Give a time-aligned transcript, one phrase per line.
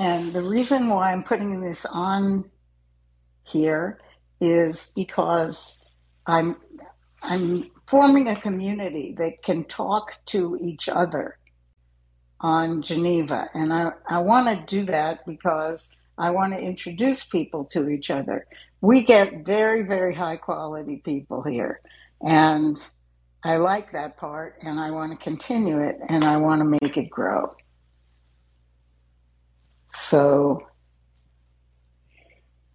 [0.00, 2.50] And the reason why I'm putting this on
[3.44, 4.00] here
[4.40, 5.76] is because
[6.26, 6.56] I'm
[7.22, 11.36] I'm forming a community that can talk to each other
[12.40, 13.50] on Geneva.
[13.52, 15.86] And I, I want to do that because
[16.16, 18.46] I want to introduce people to each other.
[18.80, 21.82] We get very, very high quality people here.
[22.22, 22.78] And
[23.44, 26.96] I like that part and I want to continue it and I want to make
[26.96, 27.54] it grow.
[29.92, 30.62] So,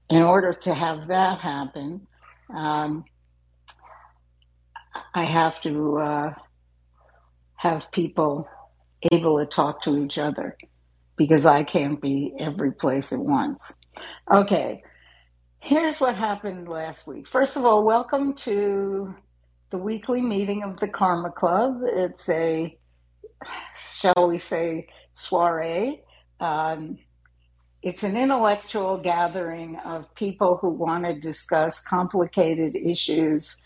[0.09, 2.07] in order to have that happen,
[2.55, 3.05] um,
[5.13, 6.33] I have to uh,
[7.55, 8.47] have people
[9.11, 10.57] able to talk to each other
[11.17, 13.73] because I can't be every place at once.
[14.33, 14.83] Okay,
[15.59, 17.27] here's what happened last week.
[17.27, 19.15] First of all, welcome to
[19.71, 21.81] the weekly meeting of the Karma Club.
[21.83, 22.77] It's a,
[23.99, 26.03] shall we say, soiree.
[26.39, 26.97] Um,
[27.81, 33.57] it's an intellectual gathering of people who want to discuss complicated issues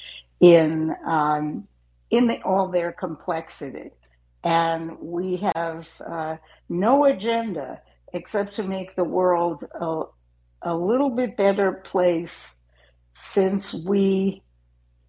[0.41, 1.67] in um,
[2.09, 3.91] in the, all their complexity
[4.43, 6.38] and we have uh,
[6.69, 7.81] no agenda
[8.13, 10.03] except to make the world a,
[10.63, 12.55] a little bit better place
[13.13, 14.41] since we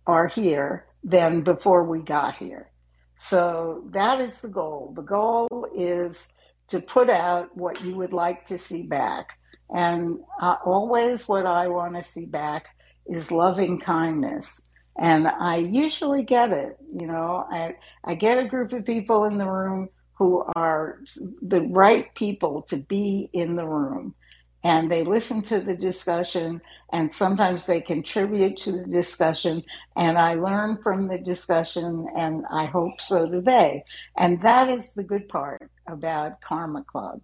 [0.06, 2.70] are here than before we got here.
[3.16, 4.92] So that is the goal.
[4.96, 6.26] The goal is
[6.70, 9.28] to put out what you would like to see back.
[9.70, 12.66] And uh, always what I want to see back
[13.06, 14.60] is loving kindness
[14.98, 16.76] and I usually get it.
[16.94, 21.00] You know, I I get a group of people in the room who are
[21.42, 24.14] the right people to be in the room,
[24.62, 26.60] and they listen to the discussion,
[26.92, 29.62] and sometimes they contribute to the discussion,
[29.96, 33.84] and I learn from the discussion, and I hope so do they.
[34.16, 37.20] And that is the good part about Karma Club,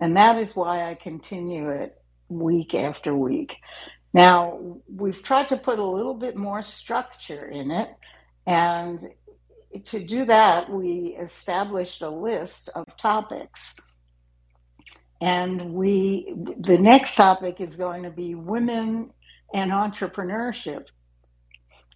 [0.00, 1.96] and that is why I continue it
[2.28, 3.52] week after week.
[4.14, 4.58] Now,
[4.94, 7.88] we've tried to put a little bit more structure in it,
[8.46, 9.08] and
[9.86, 13.76] to do that, we established a list of topics.
[15.22, 19.12] And we, the next topic is going to be women
[19.54, 20.86] and entrepreneurship.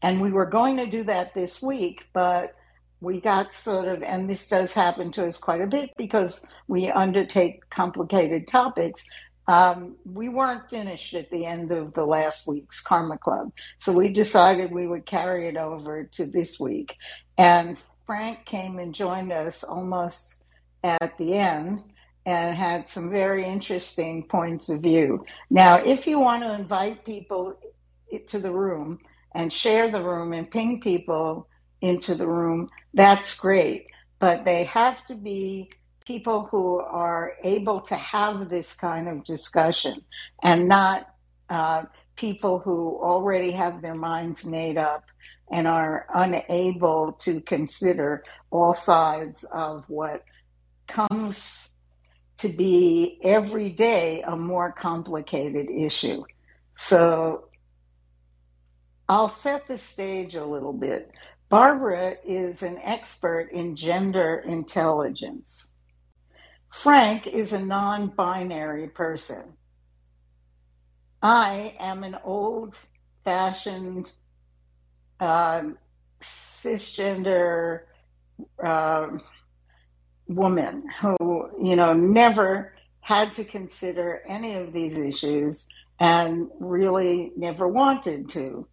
[0.03, 2.55] And we were going to do that this week, but
[3.01, 6.91] we got sort of, and this does happen to us quite a bit because we
[6.91, 9.05] undertake complicated topics
[9.49, 13.53] um, we weren't finished at the end of the last week's Karma Club.
[13.81, 16.97] So we decided we would carry it over to this week.
[17.39, 20.43] And Frank came and joined us almost
[20.83, 21.85] at the end
[22.27, 25.25] and had some very interesting points of view.
[25.49, 27.59] Now, if you want to invite people
[28.29, 28.99] to the room
[29.35, 31.49] and share the room and ping people
[31.81, 33.87] into the room, that's great.
[34.19, 35.71] But they have to be
[36.07, 40.03] people who are able to have this kind of discussion
[40.43, 41.09] and not
[41.49, 41.85] uh,
[42.17, 45.05] people who already have their minds made up
[45.53, 50.25] and are unable to consider all sides of what
[50.89, 51.71] comes
[52.39, 56.23] to be every day a more complicated issue.
[56.77, 57.49] So
[59.09, 61.11] I'll set the stage a little bit.
[61.49, 65.71] Barbara is an expert in gender intelligence.
[66.73, 69.43] Frank is a non binary person.
[71.23, 72.75] I am an old
[73.25, 74.11] fashioned
[75.21, 75.63] uh,
[76.23, 77.81] cisgender
[78.63, 79.09] uh,
[80.29, 85.67] woman who, you know, never had to consider any of these issues
[86.01, 88.67] and really never wanted to.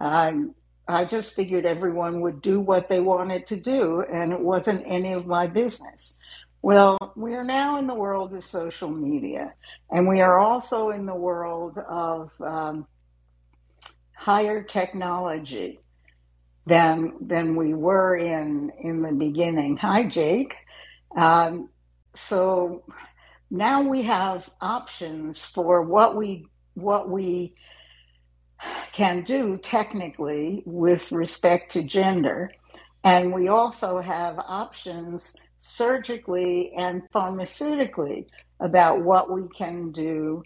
[0.00, 0.54] Um,
[0.88, 5.12] I just figured everyone would do what they wanted to do, and it wasn't any
[5.12, 6.16] of my business.
[6.60, 9.54] Well, we are now in the world of social media,
[9.90, 12.86] and we are also in the world of um,
[14.14, 15.80] higher technology
[16.66, 19.76] than than we were in in the beginning.
[19.78, 20.52] Hi, Jake.
[21.16, 21.68] Um,
[22.16, 22.84] so
[23.50, 27.54] now we have options for what we what we
[28.94, 32.50] can do technically with respect to gender,
[33.04, 38.26] and we also have options surgically and pharmaceutically
[38.60, 40.42] about what we can do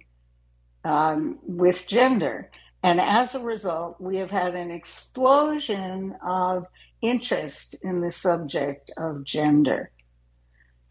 [0.85, 2.51] um, with gender.
[2.83, 6.67] And as a result, we have had an explosion of
[7.03, 9.91] interest in the subject of gender.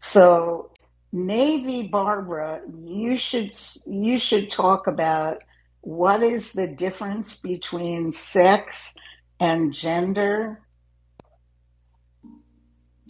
[0.06, 0.70] So
[1.12, 5.38] maybe Barbara, you should you should talk about
[5.80, 8.92] what is the difference between sex
[9.40, 10.60] and gender.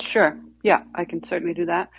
[0.00, 0.38] Sure.
[0.62, 1.90] Yeah, I can certainly do that.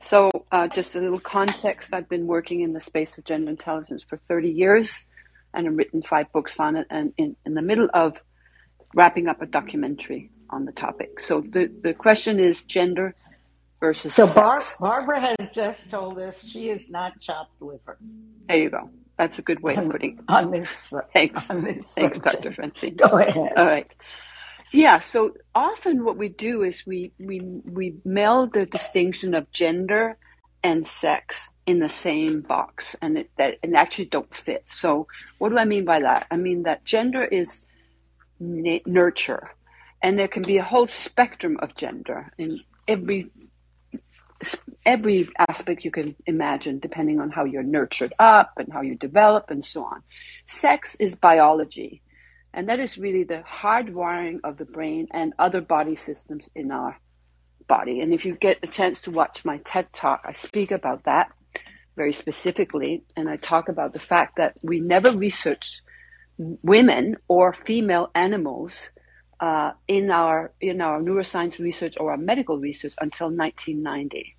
[0.00, 4.02] So, uh, just a little context I've been working in the space of gender intelligence
[4.02, 5.06] for 30 years
[5.54, 8.20] and I've written five books on it, and in, in the middle of
[8.94, 11.20] wrapping up a documentary on the topic.
[11.20, 13.14] So, the, the question is gender
[13.80, 14.26] versus So.
[14.32, 17.98] Bar- Barbara has just told us she is not chopped liver
[18.48, 18.90] There you go.
[19.18, 20.24] That's a good way of putting it.
[20.28, 20.68] on this
[21.12, 21.48] Thanks.
[21.50, 22.42] on this Thanks, subject.
[22.42, 22.52] Dr.
[22.54, 22.96] Francine.
[22.96, 23.52] Go ahead.
[23.56, 23.90] All right.
[24.72, 30.16] Yeah, so often what we do is we, we, we meld the distinction of gender
[30.64, 34.64] and sex in the same box and it, that and actually don't fit.
[34.68, 35.06] So
[35.38, 36.26] what do I mean by that?
[36.30, 37.60] I mean that gender is
[38.40, 39.50] nurture
[40.02, 43.30] and there can be a whole spectrum of gender in every
[44.84, 49.50] every aspect you can imagine depending on how you're nurtured up and how you develop
[49.50, 50.02] and so on.
[50.46, 52.02] Sex is biology
[52.56, 56.98] and that is really the hardwiring of the brain and other body systems in our
[57.68, 58.00] body.
[58.00, 61.30] And if you get a chance to watch my TED talk, I speak about that
[61.96, 63.04] very specifically.
[63.14, 65.82] And I talk about the fact that we never researched
[66.38, 68.90] women or female animals
[69.40, 74.36] uh, in our in our neuroscience research or our medical research until 1990,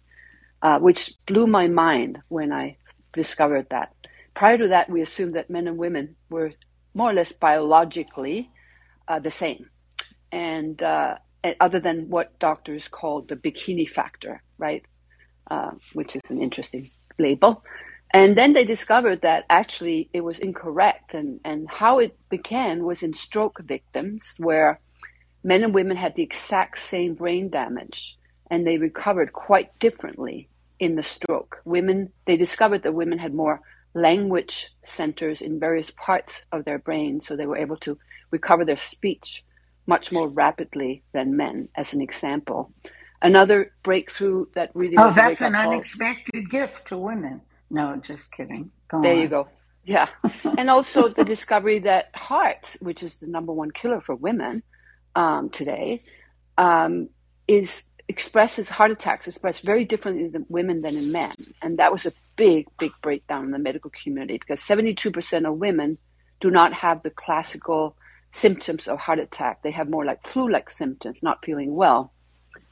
[0.62, 2.78] uh, which blew my mind when I
[3.14, 3.94] discovered that.
[4.34, 6.52] Prior to that, we assumed that men and women were
[6.94, 8.52] more or less biologically
[9.08, 9.70] uh, the same,
[10.32, 11.16] and uh,
[11.60, 14.84] other than what doctors call the bikini factor, right?
[15.50, 17.64] Uh, which is an interesting label.
[18.12, 23.04] And then they discovered that actually it was incorrect, and, and how it began was
[23.04, 24.80] in stroke victims, where
[25.48, 28.18] men and women had the exact same brain damage,
[28.52, 31.62] and they recovered quite differently in the stroke.
[31.64, 33.62] Women, they discovered that women had more
[33.94, 37.98] language centers in various parts of their brain, so they were able to
[38.30, 39.46] recover their speech
[39.88, 42.74] much more rapidly than men, as an example.
[43.22, 47.40] Another breakthrough that really Oh, that's an unexpected gift to women.
[47.70, 48.70] No, just kidding.
[48.90, 49.22] Go There on.
[49.22, 49.48] you go.
[49.86, 50.10] Yeah.
[50.58, 54.62] And also the discovery that heart, which is the number one killer for women
[55.18, 56.02] um, today,
[56.58, 57.10] um,
[57.48, 61.34] is expresses heart attacks expressed very differently in women than in men.
[61.62, 65.98] And that was a big, big breakdown in the medical community because 72% of women
[66.40, 67.98] do not have the classical
[68.32, 69.62] symptoms of heart attack.
[69.62, 72.14] They have more like flu-like symptoms, not feeling well.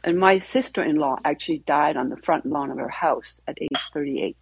[0.04, 4.38] And my sister-in-law actually died on the front lawn of her house at age 38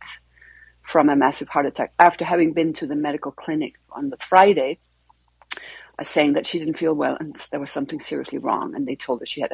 [0.84, 4.78] from a massive heart attack after having been to the medical clinic on the Friday,
[6.02, 9.20] saying that she didn't feel well and there was something seriously wrong, and they told
[9.20, 9.52] her she had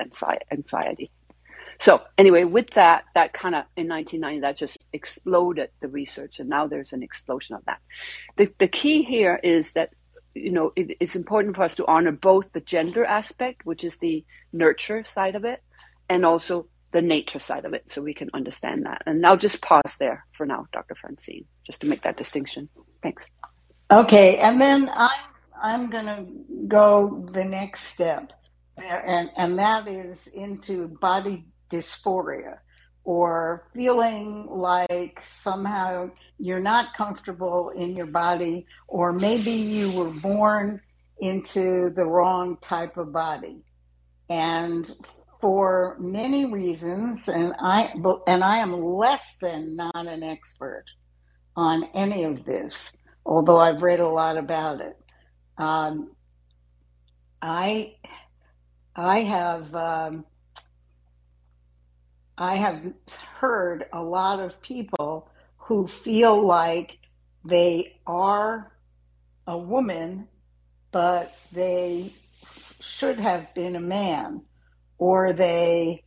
[0.52, 1.12] anxiety.
[1.80, 6.50] So anyway, with that, that kind of in 1990, that just exploded the research, and
[6.50, 7.80] now there's an explosion of that.
[8.36, 9.92] The the key here is that
[10.36, 13.98] you know it, it's important for us to honor both the gender aspect, which is
[13.98, 15.64] the nurture side of it,
[16.10, 19.04] and also the nature side of it, so we can understand that.
[19.06, 20.96] And I'll just pause there for now, Dr.
[20.96, 22.68] Francine, just to make that distinction.
[23.02, 23.30] Thanks.
[23.92, 25.10] Okay, and then I'm
[25.62, 26.26] I'm gonna
[26.68, 28.32] go the next step,
[28.78, 32.60] and and that is into body dysphoria,
[33.04, 40.82] or feeling like somehow you're not comfortable in your body, or maybe you were born
[41.20, 43.64] into the wrong type of body,
[44.30, 44.90] and
[45.42, 47.94] for many reasons, and I
[48.28, 50.86] and I am less than not an expert
[51.56, 52.92] on any of this,
[53.26, 54.98] although I've read a lot about it.
[55.60, 56.12] Um,
[57.42, 57.96] I
[58.96, 60.26] I have um,
[62.38, 62.82] I have
[63.40, 66.98] heard a lot of people who feel like
[67.44, 68.72] they are
[69.48, 70.30] a woman,
[70.92, 72.14] but they
[72.80, 74.42] should have been a man,
[74.98, 76.04] or they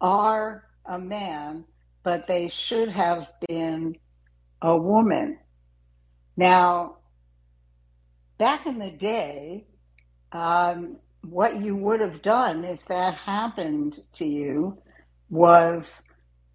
[0.00, 1.64] are a man,
[2.02, 3.96] but they should have been
[4.62, 5.38] a woman.
[6.38, 6.96] Now,
[8.38, 9.64] back in the day,
[10.32, 14.78] um, what you would have done if that happened to you
[15.30, 16.02] was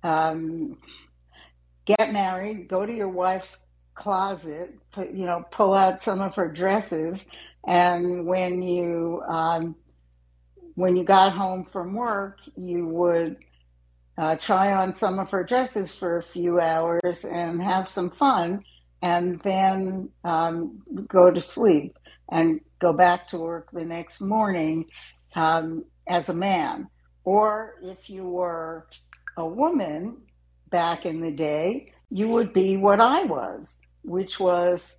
[0.03, 0.77] um,
[1.85, 3.57] get married, go to your wife's
[3.95, 7.25] closet, put, you know, pull out some of her dresses,
[7.67, 9.75] and when you um,
[10.75, 13.35] when you got home from work, you would
[14.17, 18.63] uh, try on some of her dresses for a few hours and have some fun,
[19.01, 21.97] and then um, go to sleep
[22.31, 24.85] and go back to work the next morning
[25.35, 26.87] um, as a man.
[27.23, 28.87] Or if you were
[29.37, 30.17] a woman
[30.69, 34.95] back in the day, you would be what I was, which was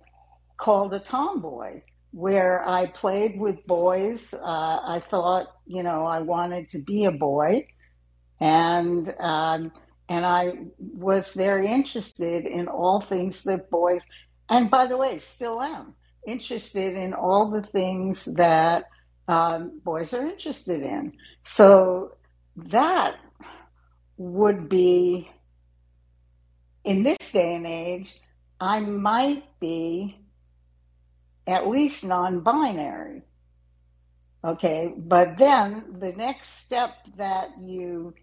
[0.57, 1.81] called a tomboy,
[2.11, 4.33] where I played with boys.
[4.33, 7.67] Uh, I thought, you know, I wanted to be a boy,
[8.39, 9.71] and um,
[10.11, 14.01] and I was very interested in all things that boys,
[14.49, 15.95] and by the way, still am
[16.27, 18.83] interested in all the things that
[19.29, 21.13] um, boys are interested in.
[21.45, 22.17] So
[22.57, 23.15] that
[24.17, 25.31] would be,
[26.83, 28.13] in this day and age,
[28.59, 30.17] I might be
[31.47, 33.21] at least non binary.
[34.43, 38.13] Okay, but then the next step that you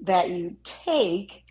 [0.00, 1.44] that you take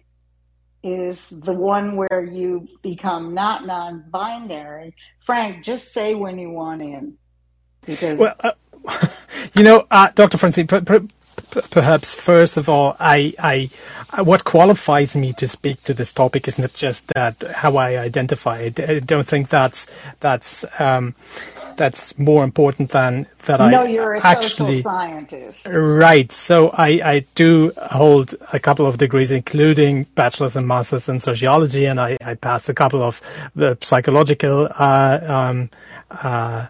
[0.83, 4.95] is the one where you become not non-binary.
[5.19, 7.17] Frank, just say when you want in,
[7.85, 8.51] because well, uh,
[9.55, 10.37] you know, uh, Dr.
[10.37, 11.05] Francine, per, per,
[11.71, 16.57] perhaps first of all, I, I, what qualifies me to speak to this topic is
[16.57, 18.69] not just that how I identify.
[18.77, 19.87] I don't think that's
[20.19, 20.65] that's.
[20.79, 21.15] Um,
[21.77, 25.65] that's more important than that no, I you're a actually social scientist.
[25.65, 26.31] right.
[26.31, 31.85] So I, I do hold a couple of degrees, including bachelor's and master's in sociology,
[31.85, 33.21] and I, I passed a couple of
[33.55, 35.69] the psychological uh, um,
[36.11, 36.67] uh,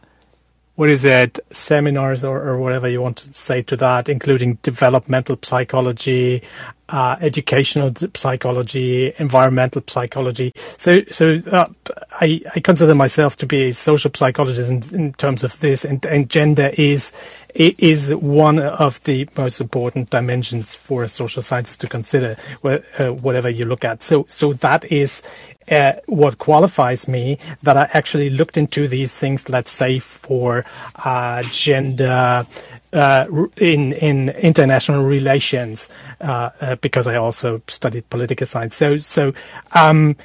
[0.78, 5.36] what is it, seminars or, or whatever you want to say to that, including developmental
[5.42, 6.44] psychology,
[6.90, 10.54] uh, educational psychology, environmental psychology.
[10.78, 11.66] So, so uh,
[12.12, 16.06] I, I consider myself to be a social psychologist in, in terms of this, and,
[16.06, 17.12] and gender is
[17.58, 23.50] is one of the most important dimensions for a social scientist to consider, uh, whatever
[23.50, 24.04] you look at.
[24.04, 25.24] So, so that is
[25.70, 31.44] uh, what qualifies me that I actually looked into these things, let's say for uh,
[31.44, 32.46] gender
[32.94, 33.26] uh,
[33.58, 35.90] in in international relations,
[36.22, 38.76] uh, uh, because I also studied political science.
[38.76, 39.34] So so
[39.74, 40.16] um,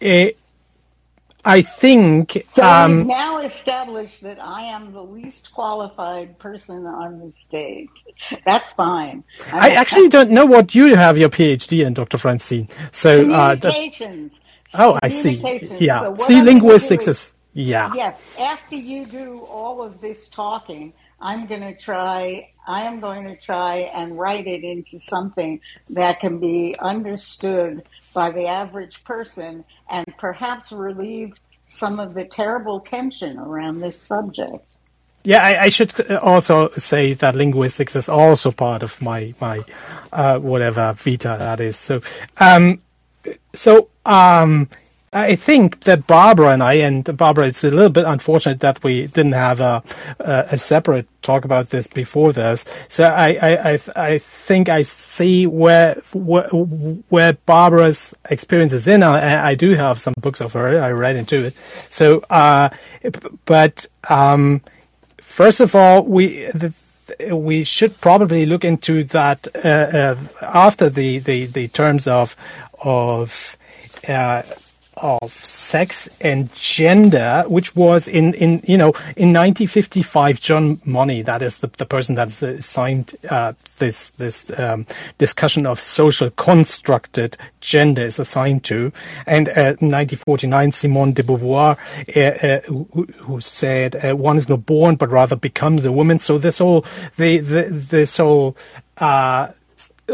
[0.00, 0.38] it,
[1.44, 2.44] I think.
[2.52, 7.88] So um, now established that I am the least qualified person on the stage.
[8.44, 9.24] That's fine.
[9.52, 12.18] I actually don't know what you have your PhD in, Dr.
[12.18, 12.68] Francine.
[12.92, 14.32] So communications.
[14.74, 15.42] Oh, I see.
[15.78, 16.00] Yeah.
[16.00, 17.92] So see, linguistics is, yeah.
[17.94, 18.22] Yes.
[18.38, 23.36] After you do all of this talking, I'm going to try, I am going to
[23.36, 25.60] try and write it into something
[25.90, 27.82] that can be understood
[28.14, 31.34] by the average person and perhaps relieve
[31.66, 34.64] some of the terrible tension around this subject.
[35.22, 39.62] Yeah, I, I, should also say that linguistics is also part of my my
[40.10, 41.76] uh, whatever vita that is.
[41.76, 42.00] So,
[42.38, 42.78] um,
[43.54, 44.68] so um,
[45.12, 49.08] I think that Barbara and I, and Barbara, it's a little bit unfortunate that we
[49.08, 49.82] didn't have a,
[50.20, 52.64] a, separate talk about this before this.
[52.88, 59.02] So I, I, I, I think I see where, where, where Barbara's experience is in.
[59.02, 60.80] I, I do have some books of her.
[60.80, 61.54] I read into it.
[61.88, 62.68] So, uh,
[63.46, 64.60] but, um,
[65.18, 66.72] first of all, we, the,
[67.34, 72.36] we should probably look into that uh, uh, after the, the, the terms of
[72.82, 73.56] of
[74.08, 74.42] uh,
[75.00, 81.42] of sex and gender, which was in, in you know in 1955, John Money, that
[81.42, 84.86] is the, the person that's signed uh, this this um,
[85.18, 88.92] discussion of social constructed gender is assigned to,
[89.26, 91.76] and uh, 1949, Simone de Beauvoir,
[92.14, 96.18] uh, uh, who, who, said uh, one is not born but rather becomes a woman.
[96.18, 96.84] So this all
[97.16, 98.56] the, the this whole
[98.98, 99.48] uh,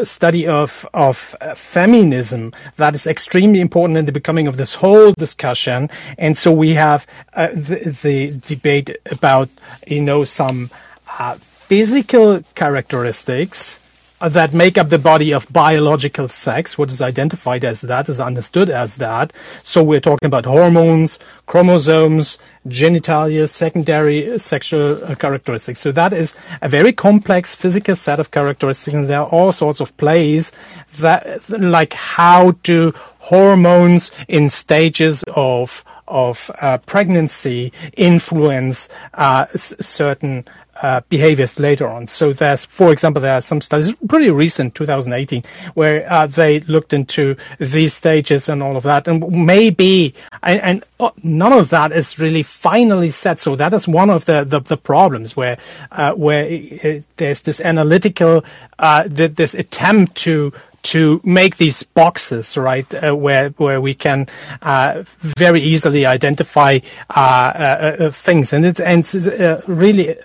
[0.04, 5.12] study of of uh, feminism that is extremely important in the becoming of this whole
[5.12, 5.90] discussion.
[6.18, 9.48] And so we have uh, the, the, debate about
[9.86, 10.70] you know some
[11.18, 13.80] uh, physical characteristics
[14.20, 18.70] that make up the body of biological sex, what is identified as that, is understood
[18.70, 19.32] as that.
[19.62, 25.80] So we're talking about hormones, chromosomes, genitalia, secondary sexual uh, characteristics.
[25.80, 29.80] So that is a very complex physical set of characteristics, and there are all sorts
[29.80, 30.52] of plays
[30.98, 40.44] that, like how do hormones in stages of of uh, pregnancy influence uh, certain
[40.82, 42.06] uh, behaviors later on.
[42.06, 46.92] So there's, for example, there are some studies, pretty recent, 2018, where uh, they looked
[46.92, 49.08] into these stages and all of that.
[49.08, 53.40] And maybe, and, and oh, none of that is really finally set.
[53.40, 55.58] So that is one of the, the, the problems where,
[55.92, 58.44] uh, where it, there's this analytical,
[58.78, 60.52] uh, this attempt to,
[60.82, 64.28] to make these boxes, right, uh, where where we can
[64.62, 66.78] uh, very easily identify
[67.10, 70.16] uh, uh, uh things, and it's and it's uh, really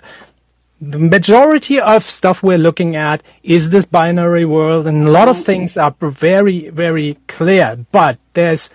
[0.82, 5.40] the majority of stuff we're looking at is this binary world, and a lot of
[5.40, 7.86] things are very, very clear.
[7.92, 8.68] But there's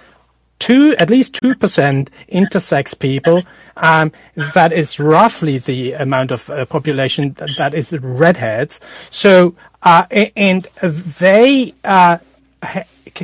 [0.58, 3.44] two, at least two percent intersex people.
[3.76, 4.14] Um,
[4.54, 8.80] that is roughly the amount of uh, population that, that is redheads.
[9.10, 12.20] So, uh, and they uh,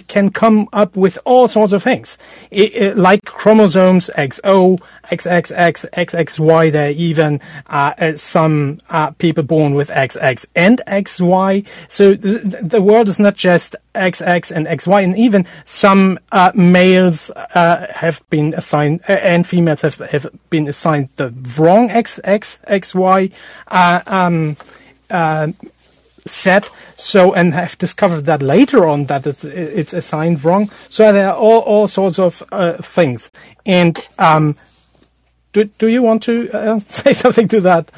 [0.02, 2.18] can come up with all sorts of things,
[2.52, 4.80] it, it, like chromosomes XO,
[5.20, 6.72] XXX, XXY.
[6.72, 11.66] There even uh, uh, some uh, people born with XX and XY.
[11.88, 17.30] So the, the, world is not just XX and XY, and even some uh, males
[17.32, 23.32] uh, have been assigned uh, and females have, have been assigned the wrong XX, XY.
[24.08, 24.58] Um,
[26.26, 26.70] set.
[26.96, 30.72] So, and have discovered that later on that it's, it's assigned wrong.
[30.90, 33.32] So there are all, all sorts of uh, things.
[33.66, 34.56] And um,
[35.54, 37.92] do, do you want to uh, say something to that?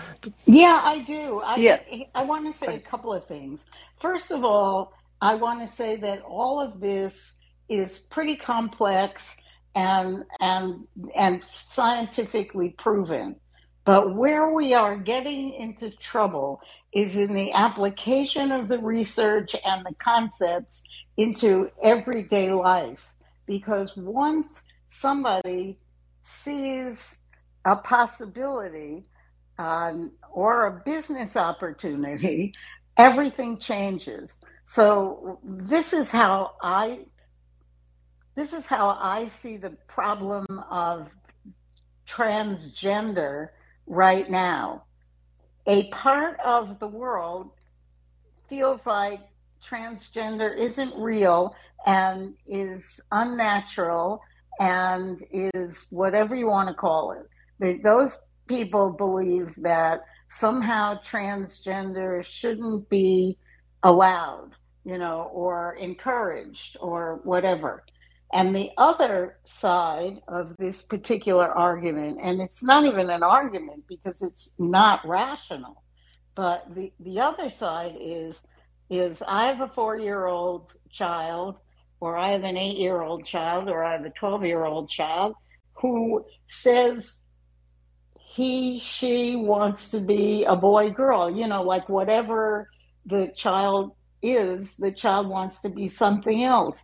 [0.46, 1.42] Yeah, I do.
[1.42, 1.80] I, yeah.
[2.14, 3.62] I want to say a couple of things.
[4.00, 7.34] First of all, I want to say that all of this
[7.70, 9.24] is pretty complex
[9.74, 13.38] and and and scientifically proven.
[13.86, 16.62] But where we are getting into trouble
[16.94, 20.84] is in the application of the research and the concepts
[21.18, 23.14] into everyday life.
[23.46, 24.48] Because once
[24.88, 25.78] somebody
[26.44, 27.15] sees
[27.66, 29.06] a possibility
[29.58, 32.54] um, or a business opportunity,
[32.98, 34.32] everything changes.
[34.66, 37.00] So this is how I
[38.36, 41.10] this is how I see the problem of
[42.06, 43.50] transgender
[43.88, 44.84] right now.
[45.68, 47.52] A part of the world
[48.50, 49.22] feels like
[49.66, 51.56] transgender isn't real
[51.86, 54.22] and is unnatural
[54.60, 57.28] and is whatever you want to call it.
[57.60, 63.38] Those people believe that somehow transgender shouldn't be
[63.84, 64.52] allowed,
[64.84, 67.84] you know, or encouraged or whatever.
[68.34, 74.22] And the other side of this particular argument, and it's not even an argument because
[74.22, 75.84] it's not rational,
[76.36, 78.40] but the, the other side is
[78.90, 81.60] is I have a four year old child,
[82.00, 84.90] or I have an eight year old child, or I have a 12 year old
[84.90, 85.36] child
[85.74, 87.22] who says
[88.36, 92.70] he, she wants to be a boy, girl, you know, like whatever
[93.06, 96.82] the child is, the child wants to be something else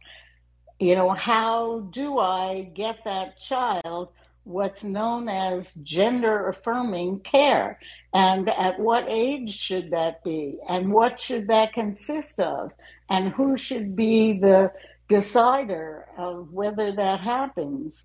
[0.82, 4.10] you know, how do I get that child
[4.44, 7.80] what's known as gender affirming care?
[8.14, 10.58] And at what age should that be?
[10.68, 12.72] And what should that consist of?
[13.10, 14.72] And who should be the
[15.08, 18.04] decider of whether that happens?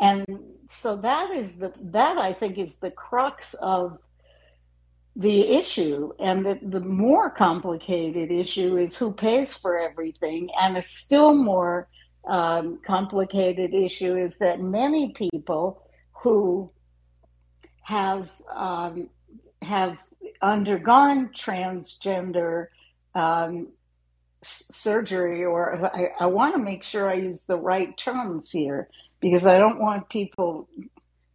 [0.00, 0.24] And
[0.80, 3.98] so that is the, that I think is the crux of
[5.14, 6.12] the issue.
[6.18, 10.48] And the, the more complicated issue is who pays for everything.
[10.58, 11.88] And a still more
[12.26, 16.70] um, complicated issue is that many people who
[17.82, 19.08] have um,
[19.62, 19.98] have
[20.42, 22.68] undergone transgender
[23.14, 23.68] um,
[24.42, 28.88] surgery, or I, I want to make sure I use the right terms here
[29.20, 30.68] because I don't want people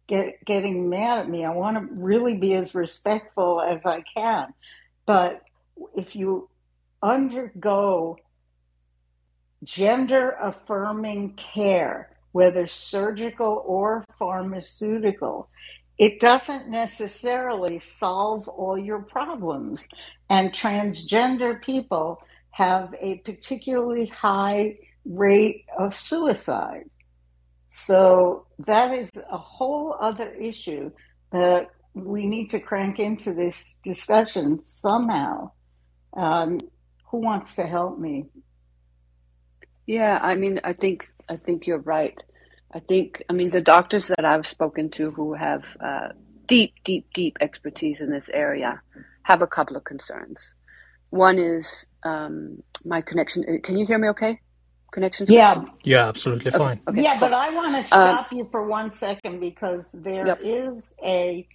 [0.08, 1.44] get, getting mad at me.
[1.44, 4.52] I want to really be as respectful as I can.
[5.06, 5.42] But
[5.94, 6.48] if you
[7.02, 8.16] undergo
[9.64, 15.48] gender affirming care, whether surgical or pharmaceutical,
[15.98, 19.86] it doesn't necessarily solve all your problems.
[20.28, 22.20] And transgender people
[22.50, 26.90] have a particularly high rate of suicide.
[27.84, 30.90] So that is a whole other issue
[31.30, 35.50] that we need to crank into this discussion somehow.
[36.16, 36.58] Um,
[37.10, 38.26] who wants to help me?
[39.86, 42.18] Yeah, I mean, I think I think you're right.
[42.72, 46.08] I think, I mean, the doctors that I've spoken to who have uh,
[46.46, 48.80] deep, deep, deep expertise in this area
[49.22, 50.54] have a couple of concerns.
[51.10, 53.44] One is um, my connection.
[53.62, 54.08] Can you hear me?
[54.08, 54.40] Okay,
[54.90, 55.30] connections.
[55.30, 56.58] Yeah, yeah, absolutely okay.
[56.58, 56.80] fine.
[56.88, 57.02] Okay.
[57.02, 60.40] Yeah, but I want to um, stop um, you for one second because there yep.
[60.42, 61.46] is a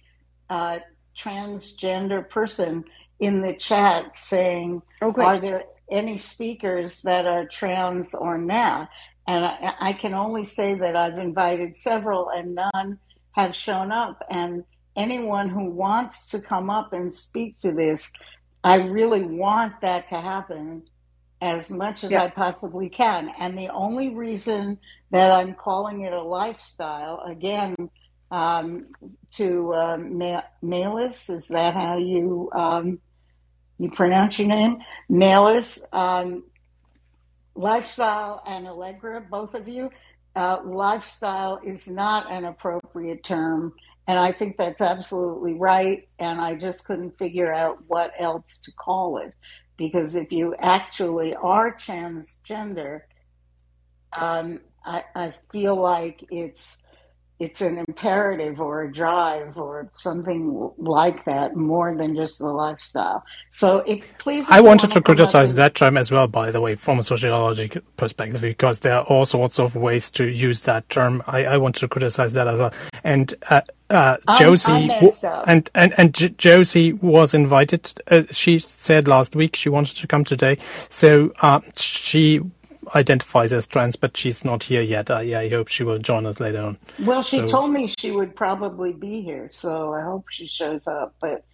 [0.50, 0.78] uh,
[1.16, 2.84] transgender person
[3.20, 5.22] in the chat saying, okay.
[5.22, 8.88] "Are there any speakers that are trans or not.
[9.28, 12.98] And I, I, can only say that I've invited several and none
[13.32, 14.24] have shown up.
[14.30, 14.64] And
[14.96, 18.10] anyone who wants to come up and speak to this,
[18.64, 20.82] I really want that to happen
[21.42, 22.22] as much as yeah.
[22.22, 23.28] I possibly can.
[23.38, 24.78] And the only reason
[25.10, 27.74] that I'm calling it a lifestyle, again,
[28.30, 28.86] um,
[29.32, 30.18] to um,
[30.62, 33.00] Malis, is that how you um,
[33.78, 34.78] you pronounce your name,
[35.10, 36.44] Malis, um,
[37.56, 39.90] Lifestyle and Allegra, both of you.
[40.36, 43.74] Uh, lifestyle is not an appropriate term,
[44.06, 46.08] and I think that's absolutely right.
[46.20, 49.34] And I just couldn't figure out what else to call it
[49.82, 53.00] because if you actually are transgender,
[54.12, 56.76] um, I, I feel like it's
[57.38, 63.24] it's an imperative or a drive or something like that more than just the lifestyle.
[63.50, 67.00] So if please, I wanted to criticize that term as well, by the way, from
[67.00, 71.22] a sociological perspective, because there are all sorts of ways to use that term.
[71.26, 72.72] I, I want to criticize that as well.
[73.02, 74.90] And uh, uh, Josie
[75.46, 77.92] and and and J- Josie was invited.
[78.06, 82.40] Uh, she said last week she wanted to come today, so uh, she
[82.94, 85.10] identifies as trans, but she's not here yet.
[85.10, 86.78] I, I hope she will join us later on.
[87.00, 90.86] Well, she so, told me she would probably be here, so I hope she shows
[90.86, 91.14] up.
[91.20, 91.44] But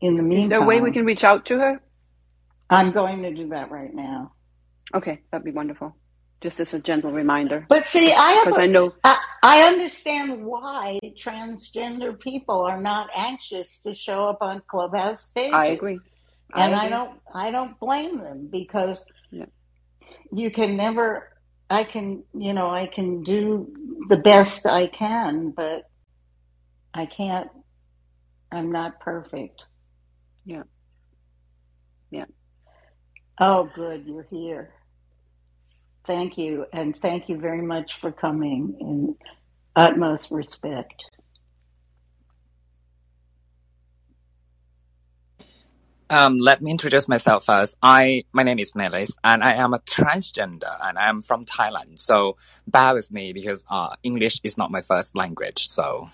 [0.00, 1.80] in the meantime, is there a way we can reach out to her?
[2.70, 4.32] I'm going to do that right now.
[4.94, 5.96] Okay, that'd be wonderful.
[6.40, 7.66] Just as a gentle reminder.
[7.68, 13.78] But see, I because I know I, I understand why transgender people are not anxious
[13.80, 15.54] to show up on clubhouse stages.
[15.54, 16.00] I agree.
[16.52, 16.86] I and agree.
[16.86, 19.44] I don't I don't blame them because yeah
[20.32, 21.30] you can never
[21.70, 23.72] I can, you know, I can do
[24.08, 25.84] the best I can, but
[26.94, 27.48] I can't,
[28.52, 29.66] I'm not perfect.
[30.44, 30.64] Yeah.
[32.10, 32.26] Yeah.
[33.40, 34.06] Oh, good.
[34.06, 34.70] You're here.
[36.06, 36.66] Thank you.
[36.72, 39.16] And thank you very much for coming in
[39.76, 41.04] utmost respect.
[46.12, 47.74] Um, let me introduce myself first.
[47.82, 51.98] I my name is Melis, and I am a transgender, and I am from Thailand.
[51.98, 55.70] So bear with me because uh, English is not my first language.
[55.70, 56.10] So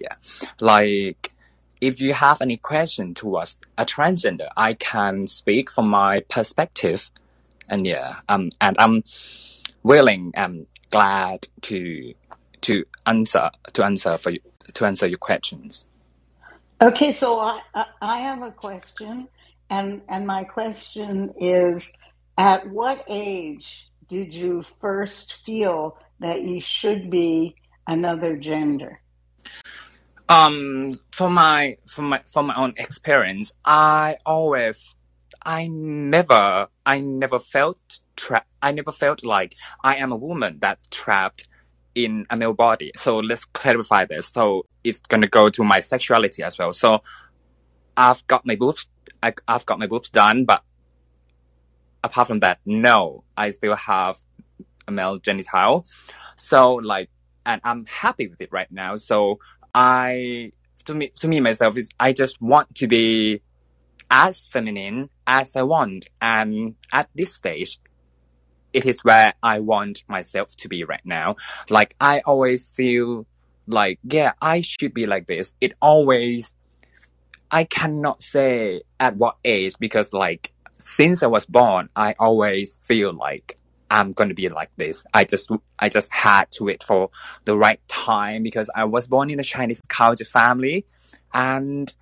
[0.00, 0.14] yeah,
[0.60, 1.32] like
[1.80, 7.10] if you have any question towards a transgender, I can speak from my perspective,
[7.68, 9.02] and yeah, um, and I'm
[9.82, 12.14] willing and glad to
[12.60, 14.38] to answer to answer for you
[14.74, 15.86] to answer your questions.
[16.80, 17.60] Okay, so I
[18.00, 19.28] I have a question.
[19.70, 21.92] And and my question is
[22.36, 27.54] at what age did you first feel that you should be
[27.86, 29.00] another gender?
[30.28, 34.96] Um, for my from my from my own experience, I always
[35.44, 37.78] I never I never felt
[38.16, 38.48] trapped.
[38.60, 39.54] I never felt like
[39.84, 41.46] I am a woman that trapped
[41.94, 42.90] in a male body.
[42.96, 44.30] So let's clarify this.
[44.34, 46.72] So it's gonna go to my sexuality as well.
[46.72, 47.02] So
[47.96, 48.86] I've got my boobs
[49.22, 50.62] I, I've got my boobs done, but
[52.02, 54.16] apart from that, no, I still have
[54.88, 55.86] a male genital.
[56.36, 57.10] So like,
[57.44, 58.96] and I'm happy with it right now.
[58.96, 59.38] So
[59.74, 60.52] I,
[60.84, 63.42] to me, to me myself is I just want to be
[64.10, 66.08] as feminine as I want.
[66.20, 67.78] And at this stage,
[68.72, 71.36] it is where I want myself to be right now.
[71.68, 73.26] Like I always feel
[73.66, 75.52] like, yeah, I should be like this.
[75.60, 76.54] It always
[77.50, 83.12] I cannot say at what age because like since I was born, I always feel
[83.12, 83.58] like
[83.90, 85.04] I'm going to be like this.
[85.12, 87.10] I just, I just had to wait for
[87.44, 90.86] the right time because I was born in a Chinese culture family.
[91.34, 91.92] And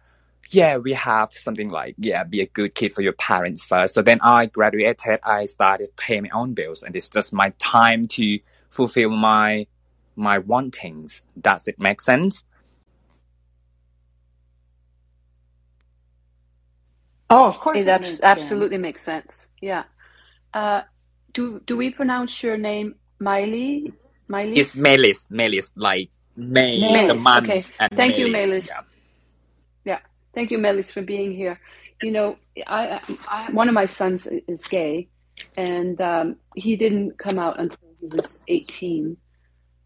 [0.51, 3.95] yeah, we have something like, yeah, be a good kid for your parents first.
[3.95, 8.07] So then I graduated, I started paying my own bills and it's just my time
[8.09, 8.39] to
[8.71, 9.67] fulfill my,
[10.15, 11.23] my wantings.
[11.41, 12.45] Does it make sense?
[17.31, 17.79] Oh, of course.
[17.79, 18.83] It, makes absolutely sense.
[18.83, 19.47] makes sense.
[19.61, 19.85] Yeah.
[20.55, 20.83] Uh,
[21.35, 23.93] do do we pronounce your name Miley?
[24.29, 24.59] Miley?
[24.59, 25.31] It's Melis.
[25.31, 27.09] Melis, like May, Melis.
[27.09, 27.49] the month.
[27.49, 27.65] Okay.
[27.95, 28.19] Thank Melis.
[28.19, 28.67] you, Melis.
[28.67, 28.81] Yeah.
[29.85, 29.99] yeah.
[30.35, 31.59] Thank you, Melis, for being here.
[32.03, 32.37] You know,
[32.67, 35.09] I, I one of my sons is gay,
[35.57, 39.17] and um, he didn't come out until he was 18.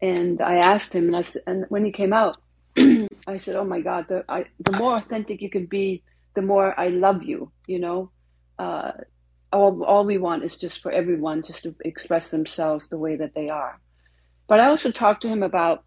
[0.01, 2.37] And I asked him, and, I, and when he came out,
[2.77, 6.03] I said, "Oh my God, the I, the more authentic you can be."
[6.35, 8.11] The more I love you, you know.
[8.57, 8.91] Uh,
[9.51, 13.35] all, all we want is just for everyone just to express themselves the way that
[13.35, 13.79] they are.
[14.47, 15.83] But I also talked to him about,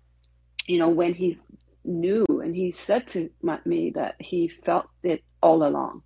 [0.66, 1.38] you know, when he
[1.84, 3.30] knew and he said to
[3.64, 6.02] me that he felt it all along.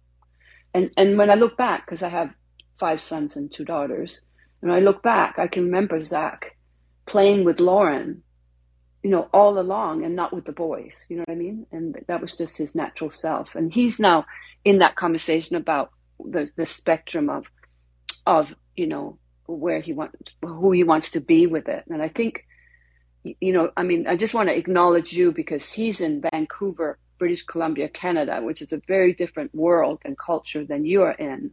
[0.74, 2.30] And, and when I look back, because I have
[2.78, 4.20] five sons and two daughters,
[4.62, 6.56] and I look back, I can remember Zach
[7.06, 8.22] playing with Lauren
[9.02, 10.94] you know, all along and not with the boys.
[11.08, 11.66] You know what I mean?
[11.72, 13.48] And that was just his natural self.
[13.54, 14.26] And he's now
[14.64, 15.90] in that conversation about
[16.22, 17.46] the the spectrum of
[18.26, 21.84] of you know where he wants who he wants to be with it.
[21.88, 22.44] And I think
[23.22, 27.42] you know, I mean, I just want to acknowledge you because he's in Vancouver, British
[27.42, 31.50] Columbia, Canada, which is a very different world and culture than you are in.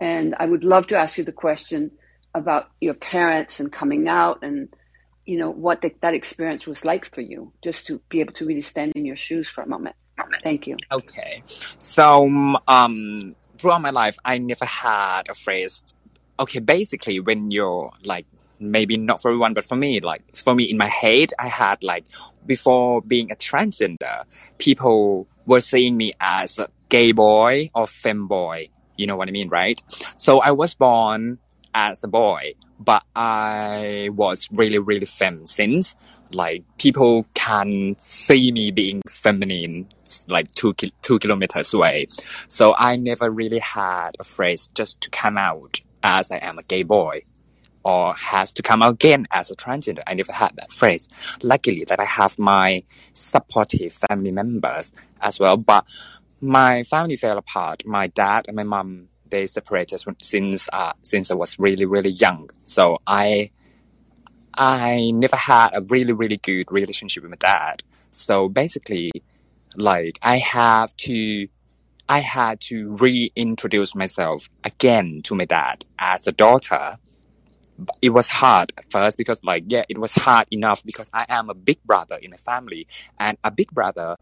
[0.00, 1.90] And I would love to ask you the question
[2.34, 4.68] about your parents and coming out and
[5.28, 8.46] you know what the, that experience was like for you just to be able to
[8.46, 9.94] really stand in your shoes for a moment
[10.42, 11.42] thank you okay
[11.78, 12.28] so
[12.66, 15.84] um throughout my life, I never had a phrase.
[16.40, 18.26] Okay, basically, when you're like
[18.60, 21.82] maybe not for everyone, but for me, like for me in my head, I had
[21.82, 22.06] like
[22.46, 24.24] before being a transgender,
[24.58, 28.70] people were seeing me as a gay boy or femboy.
[28.96, 29.80] You know what I mean, right?
[30.16, 31.38] So I was born
[31.78, 35.94] as a boy, but I was really, really femme since
[36.32, 39.88] like people can see me being feminine
[40.26, 42.06] like two two kilometers away.
[42.48, 46.64] So I never really had a phrase just to come out as I am a
[46.64, 47.22] gay boy
[47.84, 50.02] or has to come out again as a transgender.
[50.06, 51.08] I never had that phrase.
[51.42, 55.56] Luckily that I have my supportive family members as well.
[55.56, 55.86] But
[56.40, 57.86] my family fell apart.
[57.86, 62.50] My dad and my mom they separated since uh, since I was really really young.
[62.64, 63.50] So I
[64.54, 67.82] I never had a really really good relationship with my dad.
[68.10, 69.10] So basically,
[69.76, 71.48] like I have to,
[72.08, 76.98] I had to reintroduce myself again to my dad as a daughter.
[78.02, 81.48] It was hard at first because like yeah, it was hard enough because I am
[81.50, 82.88] a big brother in a family,
[83.20, 84.16] and a big brother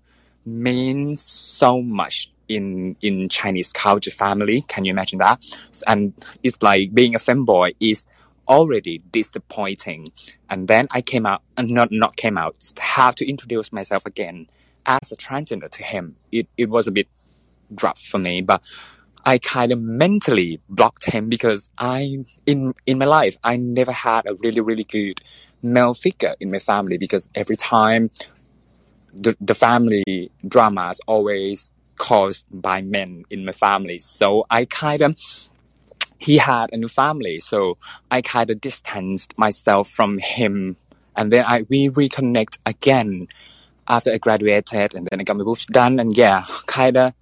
[0.45, 4.63] means so much in in Chinese culture family.
[4.69, 5.45] Can you imagine that?
[5.87, 8.07] And it's like being a femboy is
[8.49, 10.09] already disappointing.
[10.49, 14.47] And then I came out and not not came out, have to introduce myself again
[14.87, 16.17] as a transgender to him.
[16.33, 17.09] It it was a bit
[17.83, 18.63] rough for me, but
[19.25, 24.27] I kind of mentally blocked him because I in in my life I never had
[24.27, 25.21] a really really good
[25.63, 28.11] male figure in my family because every time
[29.13, 33.99] the the family dramas always caused by men in my family.
[33.99, 35.17] So I kind of
[36.19, 37.79] he had a new family, so
[38.11, 40.77] I kind of distanced myself from him,
[41.15, 43.29] and then I we reconnect again
[43.89, 47.15] after I graduated, and then I got my boobs done, and yeah, kind of.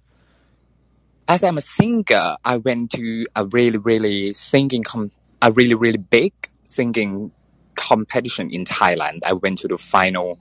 [1.27, 5.09] As I'm a singer, I went to a really, really singing, com-
[5.41, 6.33] a really, really big
[6.67, 7.31] singing
[7.73, 9.21] competition in Thailand.
[9.25, 10.37] I went to the final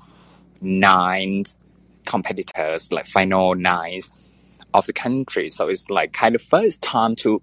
[0.60, 1.44] nine
[2.04, 4.02] competitors, like final nine
[4.74, 5.50] of the country.
[5.50, 7.40] So it's like kind of first time to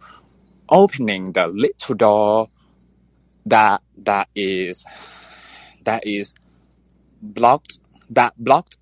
[0.70, 2.50] opening the little door
[3.46, 4.86] that that is
[5.84, 6.34] that is
[7.22, 8.78] blocked that blocked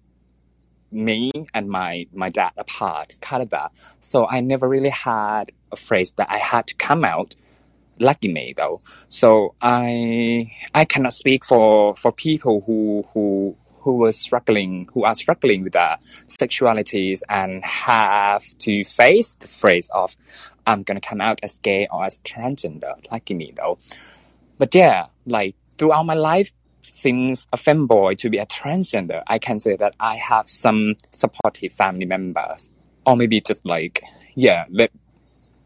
[0.92, 5.76] me and my my dad apart kind of that so i never really had a
[5.76, 7.36] phrase that i had to come out
[8.00, 13.56] lucky me though so i i cannot speak for for people who who
[13.90, 15.98] who were struggling who are struggling with their
[16.28, 20.16] sexualities and have to face the phrase of
[20.68, 23.80] I'm gonna come out as gay or as transgender, like me though.
[24.60, 26.52] But yeah, like throughout my life,
[26.84, 31.74] since a femboy to be a transgender, I can say that I have some supportive
[31.74, 32.70] family members,
[33.08, 34.04] or maybe just like
[34.36, 34.66] yeah,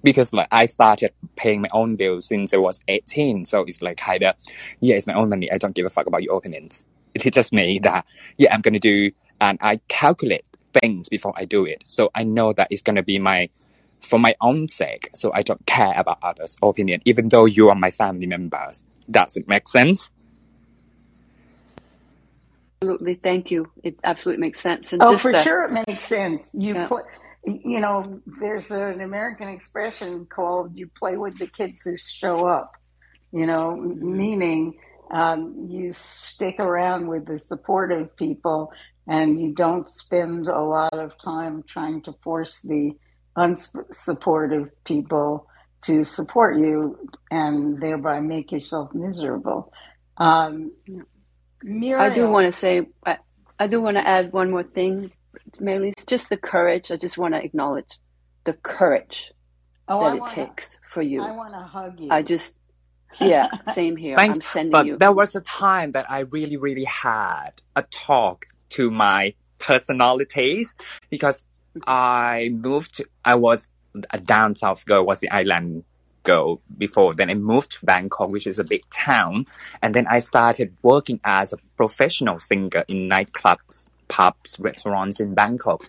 [0.01, 3.97] because like I started paying my own bills since I was 18, so it's like
[3.97, 4.35] kinda
[4.79, 5.51] yeah, it's my own money.
[5.51, 6.85] I don't give a fuck about your opinions.
[7.13, 8.05] It is just me that
[8.37, 12.53] yeah, I'm gonna do, and I calculate things before I do it, so I know
[12.53, 13.49] that it's gonna be my
[14.01, 15.09] for my own sake.
[15.15, 18.83] So I don't care about others' opinion, even though you are my family members.
[19.09, 20.09] Does it make sense?
[22.81, 23.71] Absolutely, thank you.
[23.83, 24.91] It absolutely makes sense.
[24.91, 26.49] And oh, for the, sure, it makes sense.
[26.53, 26.87] You yeah.
[26.87, 27.05] put,
[27.45, 32.75] you know, there's an American expression called "you play with the kids who show up."
[33.31, 34.17] You know, mm-hmm.
[34.17, 34.79] meaning
[35.11, 38.71] um, you stick around with the supportive people,
[39.07, 42.91] and you don't spend a lot of time trying to force the
[43.37, 45.47] unsupportive people
[45.85, 46.97] to support you
[47.29, 49.73] and thereby make yourself miserable.
[50.17, 50.71] Um,
[51.63, 53.17] Muriel, I do want to say, I,
[53.59, 55.11] I do want to add one more thing,
[55.59, 56.91] Mainly, It's just the courage.
[56.91, 57.99] I just want to acknowledge
[58.45, 59.31] the courage
[59.87, 61.21] oh, that I it wanna, takes for you.
[61.21, 62.09] I want to hug you.
[62.11, 62.55] I just,
[63.19, 64.15] yeah, same here.
[64.15, 64.97] Thank, I'm sending but you.
[64.97, 70.73] there was a time that I really, really had a talk to my personalities
[71.09, 71.45] because
[71.75, 71.83] mm-hmm.
[71.87, 72.95] I moved.
[72.95, 73.71] To, I was
[74.11, 75.05] a down south girl.
[75.05, 75.83] Was the island
[76.23, 77.13] girl before.
[77.13, 79.45] Then I moved to Bangkok, which is a big town,
[79.81, 85.83] and then I started working as a professional singer in nightclubs, pubs, restaurants in Bangkok.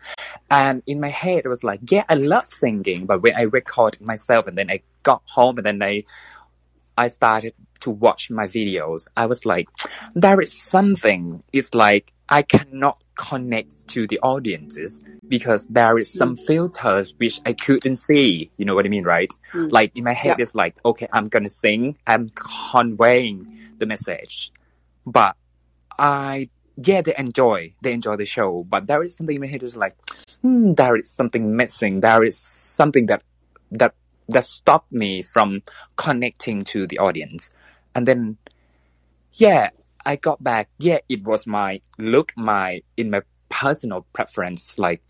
[0.51, 4.03] And in my head, it was like, yeah, I love singing, but when I recorded
[4.03, 6.03] myself, and then I got home, and then I
[6.97, 7.55] I started
[7.85, 9.69] to watch my videos, I was like,
[10.15, 11.43] there is something.
[11.53, 16.47] It's like I cannot connect to the audiences because there is some mm.
[16.47, 18.51] filters which I couldn't see.
[18.57, 19.31] You know what I mean, right?
[19.53, 19.71] Mm.
[19.71, 20.43] Like in my head, yeah.
[20.43, 24.51] it's like, okay, I'm gonna sing, I'm conveying the message,
[25.05, 25.37] but
[25.99, 29.63] I, yeah, they enjoy, they enjoy the show, but there is something in my head
[29.63, 29.95] is like,
[30.41, 32.01] hmm, there is something missing.
[32.01, 33.23] There is something that
[33.73, 33.95] that
[34.29, 35.63] that stopped me from
[35.97, 37.51] connecting to the audience.
[37.95, 38.39] And then
[39.33, 39.71] yeah
[40.07, 40.69] i got back.
[40.79, 45.03] Yeah it was my look my in my personal preference like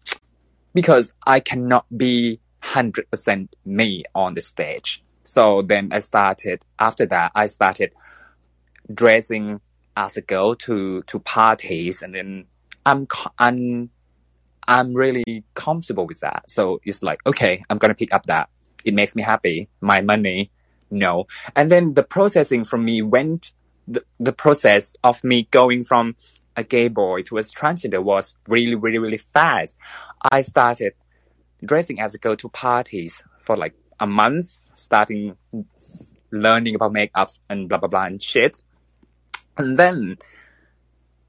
[0.74, 5.03] because i cannot be 100% me on the stage.
[5.24, 7.92] So then i started after that i started
[8.92, 9.61] dressing
[9.96, 12.44] as a girl to to parties and then
[12.85, 13.07] i'm
[13.38, 13.88] i'm
[14.66, 16.44] i'm really comfortable with that.
[16.50, 18.48] So it's like okay i'm gonna pick up that
[18.84, 20.50] it makes me happy my money
[20.90, 23.50] no and then the processing from me went
[23.86, 26.14] the, the process of me going from
[26.56, 29.76] a gay boy to a transgender was really really really fast.
[30.30, 30.94] I started
[31.64, 35.36] dressing as a girl to parties for like a month starting
[36.30, 38.56] learning about makeups and blah blah blah and shit.
[39.56, 40.18] And then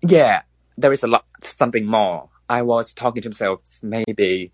[0.01, 0.43] yeah
[0.77, 2.29] there is a lot something more.
[2.47, 4.51] I was talking to myself maybe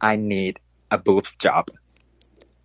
[0.00, 0.60] i need
[0.92, 1.68] a boob job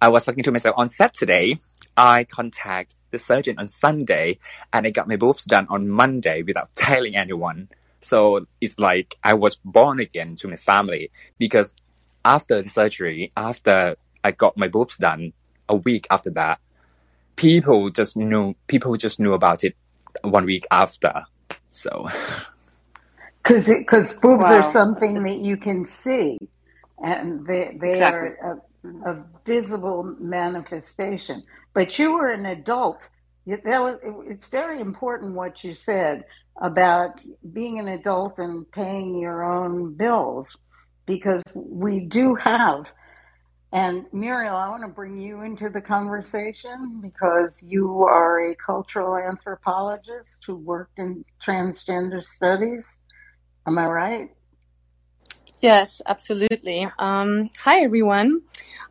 [0.01, 1.57] I was talking to myself on Saturday.
[1.97, 4.39] I contact the surgeon on Sunday
[4.71, 7.67] and I got my boobs done on Monday without telling anyone.
[8.01, 11.75] So it's like I was born again to my family because
[12.23, 15.33] after the surgery, after I got my boobs done,
[15.67, 16.59] a week after that,
[17.35, 19.75] people just knew people just knew about it
[20.23, 21.25] one week after.
[21.67, 22.07] So
[23.43, 24.62] because because boobs wow.
[24.62, 26.38] are something that you can see,
[27.03, 28.29] and they they exactly.
[28.41, 29.03] are Mm-hmm.
[29.07, 31.43] a visible manifestation.
[31.73, 33.09] But you were an adult.
[33.45, 36.23] That was, it's very important what you said
[36.61, 37.19] about
[37.53, 40.55] being an adult and paying your own bills
[41.05, 42.89] because we do have.
[43.73, 49.17] And Muriel, I want to bring you into the conversation because you are a cultural
[49.17, 52.85] anthropologist who worked in transgender studies.
[53.67, 54.29] Am I right?
[55.62, 56.88] Yes, absolutely.
[56.98, 58.41] Um, hi, everyone.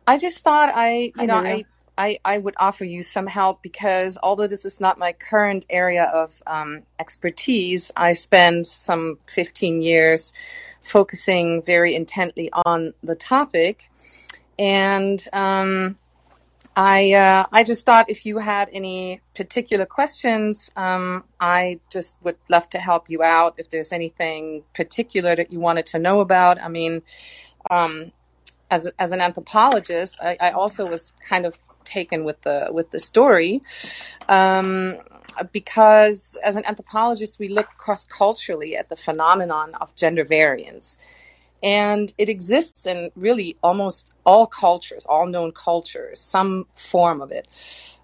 [0.05, 1.65] I just thought I, you know, I,
[1.97, 6.03] I, I would offer you some help because although this is not my current area
[6.03, 10.31] of um, expertise, I spent some 15 years
[10.81, 13.89] focusing very intently on the topic.
[14.59, 15.97] And um,
[16.79, 22.37] I uh, I just thought if you had any particular questions, um, I just would
[22.49, 23.55] love to help you out.
[23.57, 27.01] If there's anything particular that you wanted to know about, I mean,
[27.69, 28.13] um,
[28.71, 32.99] as as an anthropologist, I, I, also was kind of taken with the with the
[33.01, 33.61] story.
[34.29, 34.99] Um,
[35.51, 40.97] because as an anthropologist, we look cross culturally at the phenomenon of gender variance.
[41.61, 47.47] And it exists in really almost all cultures, all known cultures, some form of it.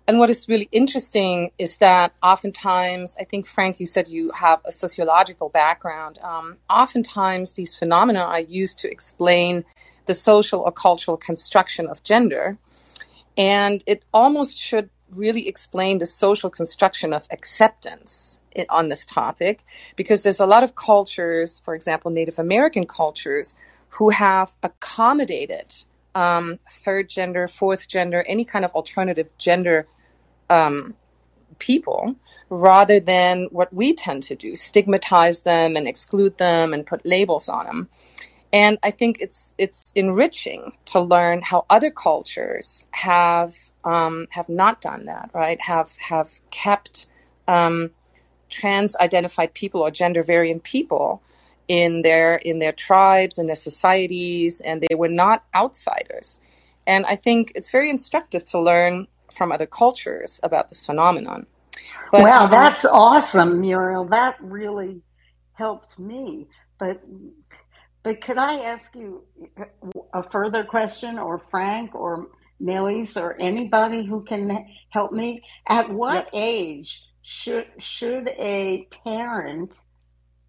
[0.07, 4.61] And what is really interesting is that oftentimes, I think, Frank, you said you have
[4.63, 6.19] a sociological background.
[6.21, 9.65] Um, oftentimes, these phenomena are used to explain
[10.05, 12.57] the social or cultural construction of gender.
[13.35, 18.39] And it almost should really explain the social construction of acceptance
[18.69, 19.63] on this topic
[19.95, 23.53] because there's a lot of cultures, for example, Native American cultures,
[23.89, 25.73] who have accommodated
[26.13, 29.87] um, third gender, fourth gender, any kind of alternative gender
[30.49, 30.93] um,
[31.59, 32.15] people
[32.49, 37.49] rather than what we tend to do stigmatize them and exclude them and put labels
[37.49, 37.89] on them.
[38.53, 44.81] And I think it's it's enriching to learn how other cultures have um, have not
[44.81, 45.59] done that, right?
[45.59, 47.07] Have have kept
[47.47, 47.91] um,
[48.49, 51.21] trans-identified people or gender variant people
[51.67, 56.39] in their in their tribes and their societies, and they were not outsiders.
[56.87, 61.47] And I think it's very instructive to learn from other cultures about this phenomenon.
[62.11, 64.05] But, wow, um, that's awesome, Muriel.
[64.05, 65.01] That really
[65.53, 66.47] helped me.
[66.77, 67.01] But
[68.03, 69.23] but could I ask you
[70.13, 72.27] a further question, or Frank, or
[72.59, 75.41] Melis or anybody who can help me?
[75.67, 79.71] At what age should should a parent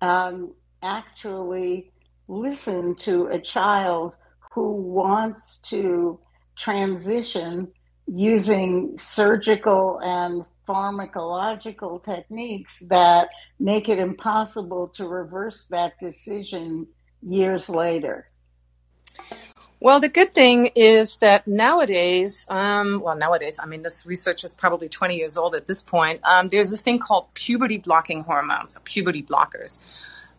[0.02, 1.90] um, actually
[2.28, 4.14] listen to a child
[4.52, 6.20] who wants to
[6.54, 7.66] transition
[8.06, 16.86] using surgical and pharmacological techniques that make it impossible to reverse that decision
[17.22, 18.28] years later?
[19.78, 24.54] Well, the good thing is that nowadays, um, well, nowadays, I mean, this research is
[24.54, 26.20] probably 20 years old at this point.
[26.24, 29.78] Um, there's a thing called puberty blocking hormones, or puberty blockers.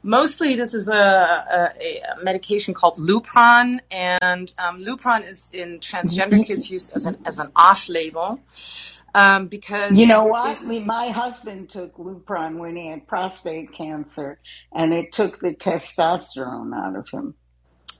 [0.02, 1.72] Mostly, this is a, a,
[2.20, 7.40] a medication called Lupron, and um, Lupron is in transgender kids used as an as
[7.40, 8.40] an off label.
[9.14, 14.40] Um, because you know what, my husband took Lupron when he had prostate cancer,
[14.72, 17.34] and it took the testosterone out of him.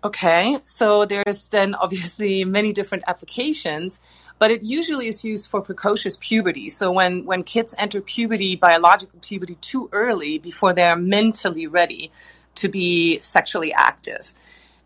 [0.08, 4.00] Okay, so there's then obviously many different applications,
[4.40, 6.70] but it usually is used for precocious puberty.
[6.70, 12.10] So when, when kids enter puberty, biological puberty too early before they're mentally ready
[12.56, 14.34] to be sexually active.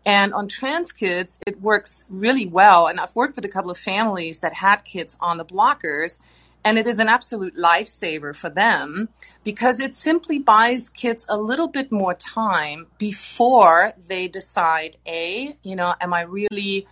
[0.04, 2.88] And on trans kids, it works really well.
[2.88, 6.18] And I've worked with a couple of families that had kids on the blockers
[6.64, 9.08] and it is an absolute lifesaver for them
[9.44, 15.76] because it simply buys kids a little bit more time before they decide, A, you
[15.76, 16.86] know, am I really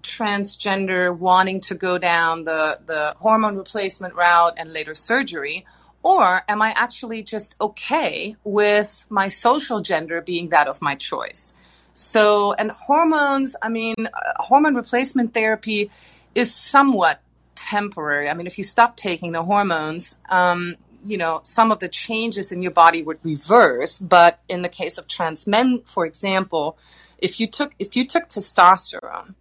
[0.00, 5.66] transgender wanting to go down the, the hormone replacement route and later surgery?
[6.02, 11.54] Or am I actually just okay with my social gender being that of my choice?
[11.94, 15.90] So, and hormones, I mean, uh, hormone replacement therapy
[16.34, 17.20] is somewhat
[17.54, 18.28] temporary.
[18.28, 22.50] I mean, if you stop taking the hormones, um, you know, some of the changes
[22.52, 23.98] in your body would reverse.
[23.98, 26.78] But in the case of trans men, for example,
[27.18, 29.34] if you took if you took testosterone,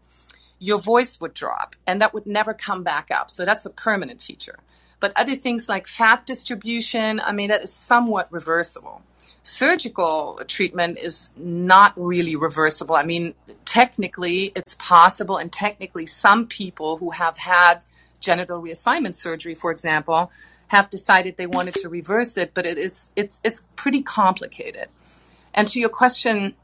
[0.60, 3.30] your voice would drop, and that would never come back up.
[3.30, 4.60] So that's a permanent feature.
[5.00, 9.02] But other things like fat distribution, I mean, that is somewhat reversible.
[9.44, 12.96] Surgical treatment is not really reversible.
[12.96, 13.36] I mean,
[13.66, 17.84] technically, it's possible, and technically, some people who have had
[18.24, 20.32] genital reassignment surgery, for example,
[20.68, 24.88] have decided they wanted to reverse it, but it is it's it's pretty complicated.
[25.54, 26.56] And to your question,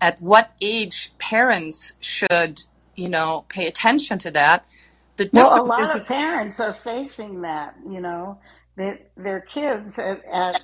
[0.00, 2.60] at what age parents should
[2.94, 4.66] you know pay attention to that?
[5.16, 7.74] The well, a lot of parents are facing that.
[7.88, 8.38] You know,
[8.76, 10.60] that their kids at, at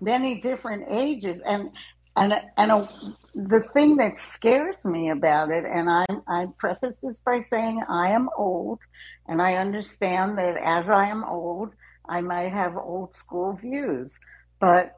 [0.00, 1.70] many different ages, and
[2.16, 2.88] and and a,
[3.34, 8.10] the thing that scares me about it, and I I preface this by saying I
[8.10, 8.80] am old,
[9.28, 11.74] and I understand that as I am old,
[12.08, 14.12] I might have old school views,
[14.58, 14.96] but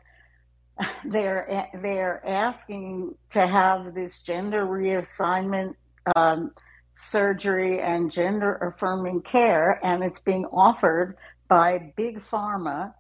[1.05, 5.75] they're they're asking to have this gender reassignment
[6.15, 6.53] um,
[6.97, 11.17] surgery and gender affirming care, and it's being offered
[11.49, 12.93] by big pharma,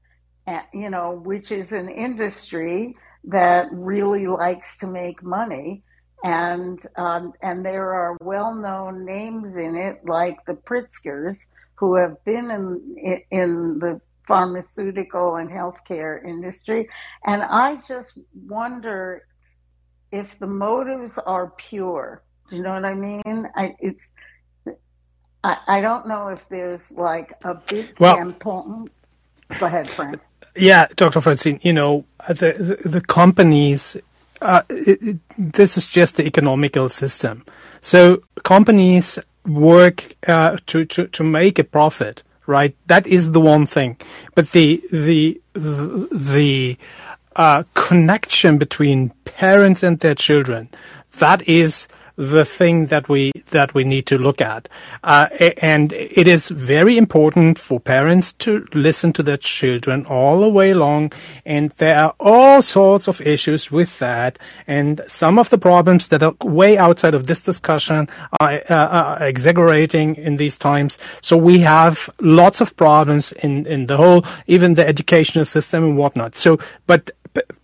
[0.72, 2.96] you know, which is an industry
[3.28, 5.82] that really likes to make money
[6.24, 11.38] and um, and there are well-known names in it like the Pritzkers
[11.76, 16.88] who have been in in the pharmaceutical and healthcare industry,
[17.24, 19.26] and I just wonder
[20.10, 22.22] if the motives are pure.
[22.50, 23.48] Do you know what I mean?
[23.56, 24.10] I, it's
[25.44, 28.90] I, I don't know if there's like a big well, campaign.
[29.60, 30.20] Go ahead, Frank.
[30.58, 31.20] Yeah, Dr.
[31.20, 33.96] Francine, you know, the, the, the companies
[34.40, 37.44] uh, it, it, this is just the economical system.
[37.80, 42.76] So companies work uh, to, to to make a profit, right?
[42.86, 43.96] That is the one thing.
[44.34, 46.76] But the the the, the
[47.36, 50.68] uh, connection between parents and their children,
[51.18, 51.88] that is
[52.18, 54.68] the thing that we that we need to look at.
[55.04, 60.48] Uh, and it is very important for parents to listen to their children all the
[60.48, 61.12] way along.
[61.46, 64.38] And there are all sorts of issues with that.
[64.66, 68.08] And some of the problems that are way outside of this discussion
[68.40, 70.98] are, uh, are exaggerating in these times.
[71.22, 75.96] So we have lots of problems in, in the whole, even the educational system and
[75.96, 76.34] whatnot.
[76.34, 76.58] So,
[76.88, 77.12] but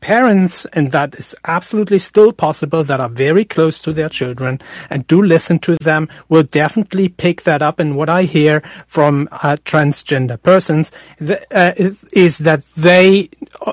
[0.00, 4.60] parents, and that is absolutely still possible, that are very close to their children
[4.90, 7.78] and do listen to them, will definitely pick that up.
[7.78, 10.92] And what I hear from uh, transgender persons
[11.50, 11.72] uh,
[12.12, 13.30] is that they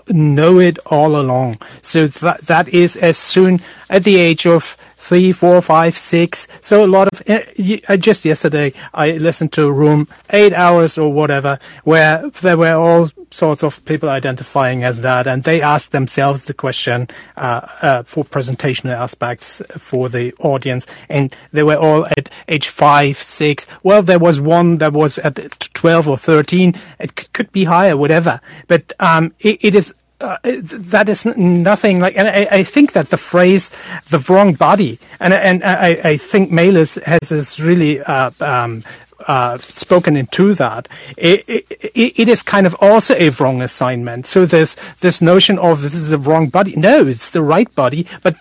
[0.09, 1.59] know it all along.
[1.81, 6.47] So that that is as soon at the age of three, four, five, six.
[6.61, 11.11] So a lot of, uh, just yesterday, I listened to a room, eight hours or
[11.11, 16.45] whatever, where there were all sorts of people identifying as that, and they asked themselves
[16.45, 22.29] the question uh, uh, for presentational aspects for the audience, and they were all at
[22.47, 23.65] age five, six.
[23.83, 25.35] Well, there was one that was at
[25.73, 26.79] 12 or 13.
[26.99, 28.39] It could, could be higher, whatever.
[28.67, 33.09] But um, it, it is uh, that is nothing like, and I, I, think that
[33.09, 33.71] the phrase
[34.09, 38.83] "the wrong body," and and I, I think Melis has this really uh, um,
[39.27, 40.87] uh, spoken into that.
[41.17, 44.27] It, it, it is kind of also a wrong assignment.
[44.27, 46.75] So this this notion of this is a wrong body.
[46.75, 48.05] No, it's the right body.
[48.21, 48.35] But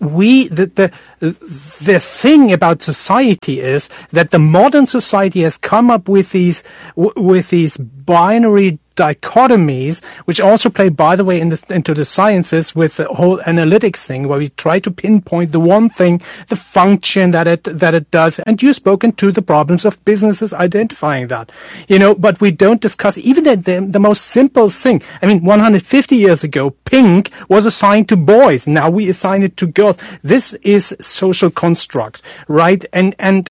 [0.00, 6.08] we the the the thing about society is that the modern society has come up
[6.08, 6.62] with these
[6.94, 12.96] with these binary dichotomies, which also play, by the way, in into the sciences with
[12.96, 17.46] the whole analytics thing, where we try to pinpoint the one thing, the function that
[17.46, 18.40] it that it does.
[18.40, 21.52] And you've spoken to the problems of businesses identifying that,
[21.88, 22.14] you know.
[22.14, 25.02] But we don't discuss even the, the, the most simple thing.
[25.22, 28.66] I mean, 150 years ago, pink was assigned to boys.
[28.66, 29.98] Now we assign it to girls.
[30.22, 32.84] This is social construct, right?
[32.92, 33.48] And and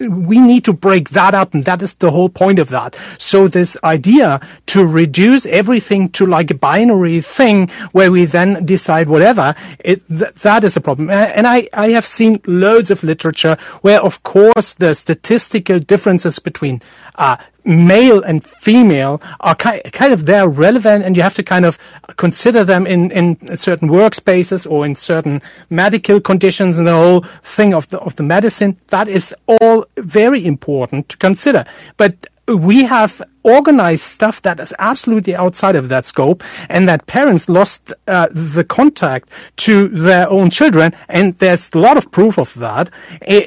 [0.00, 3.48] we need to break that up and that is the whole point of that so
[3.48, 9.54] this idea to reduce everything to like a binary thing where we then decide whatever
[9.80, 14.00] it, th- that is a problem and I, I have seen loads of literature where
[14.00, 16.82] of course the statistical differences between
[17.16, 17.36] uh,
[17.66, 21.78] male and female are kind, kind of they're relevant and you have to kind of
[22.16, 27.74] consider them in, in certain workspaces or in certain medical conditions and the whole thing
[27.74, 28.78] of the, of the medicine.
[28.88, 31.64] That is all very important to consider.
[31.96, 37.48] But we have organized stuff that is absolutely outside of that scope and that parents
[37.48, 42.54] lost uh, the contact to their own children and there's a lot of proof of
[42.54, 42.88] that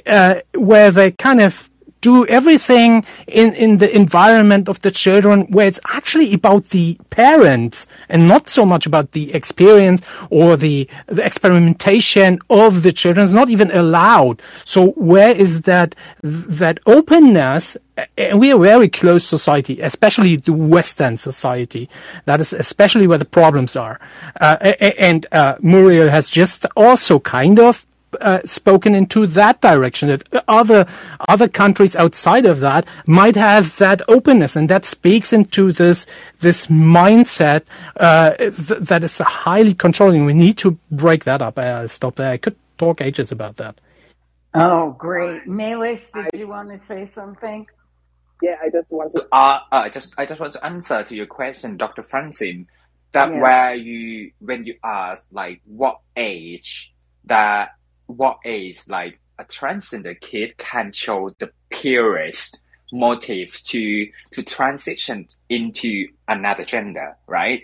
[0.05, 1.69] uh, where they kind of
[2.01, 7.87] do everything in, in the environment of the children where it's actually about the parents
[8.07, 13.23] and not so much about the experience or the, the experimentation of the children.
[13.23, 14.41] It's not even allowed.
[14.63, 17.75] So where is that, that openness?
[18.17, 21.89] And we are a very close society, especially the Western society.
[22.25, 23.99] That is especially where the problems are.
[24.39, 24.55] Uh,
[24.99, 27.85] and uh, Muriel has just also kind of
[28.19, 30.09] uh, spoken into that direction.
[30.09, 30.85] That other
[31.27, 36.05] other countries outside of that might have that openness, and that speaks into this
[36.39, 37.63] this mindset
[37.97, 40.25] uh, th- that is highly controlling.
[40.25, 41.57] We need to break that up.
[41.57, 42.31] I'll stop there.
[42.31, 43.75] I could talk ages about that.
[44.53, 46.07] Oh, great, Melis!
[46.13, 47.67] Did I, you want to say something?
[48.41, 49.27] Yeah, I just want to.
[49.31, 52.03] Uh, uh, just I just want to answer to your question, Dr.
[52.03, 52.67] Francine.
[53.11, 53.41] That yes.
[53.41, 56.93] where you when you ask like what age
[57.25, 57.69] that
[58.09, 66.07] what age like a transgender kid can show the purest motive to to transition into
[66.27, 67.63] another gender, right?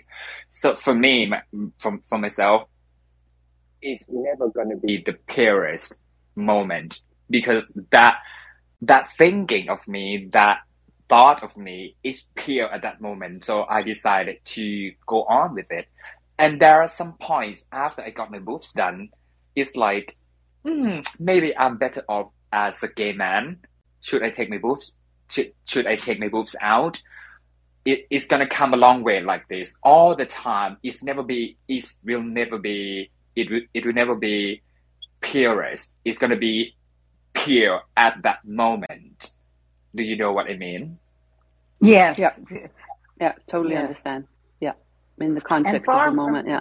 [0.50, 1.32] So for me,
[1.78, 2.68] from for myself,
[3.82, 5.98] it's never going to be the purest
[6.36, 8.18] moment because that
[8.82, 10.58] that thinking of me, that
[11.08, 13.44] thought of me is pure at that moment.
[13.44, 15.86] So I decided to go on with it.
[16.38, 19.08] And there are some points after I got my moves done,
[19.54, 20.16] it's like
[20.66, 23.58] hmm, maybe I'm better off as a gay man.
[24.00, 24.94] Should I take my boobs?
[25.30, 27.00] Should, should I take my boobs out?
[27.84, 30.78] It, it's gonna come a long way like this all the time.
[30.82, 34.62] It's never be, it will never be, it will, it will never be
[35.20, 35.94] purest.
[36.04, 36.74] It's gonna be
[37.32, 39.30] pure at that moment.
[39.94, 40.98] Do you know what I mean?
[41.80, 42.18] Yes.
[42.18, 42.34] Yeah.
[43.20, 43.82] Yeah, totally yes.
[43.82, 44.26] understand.
[44.60, 44.72] Yeah.
[45.18, 46.60] In the context Barbara, of the moment, yeah.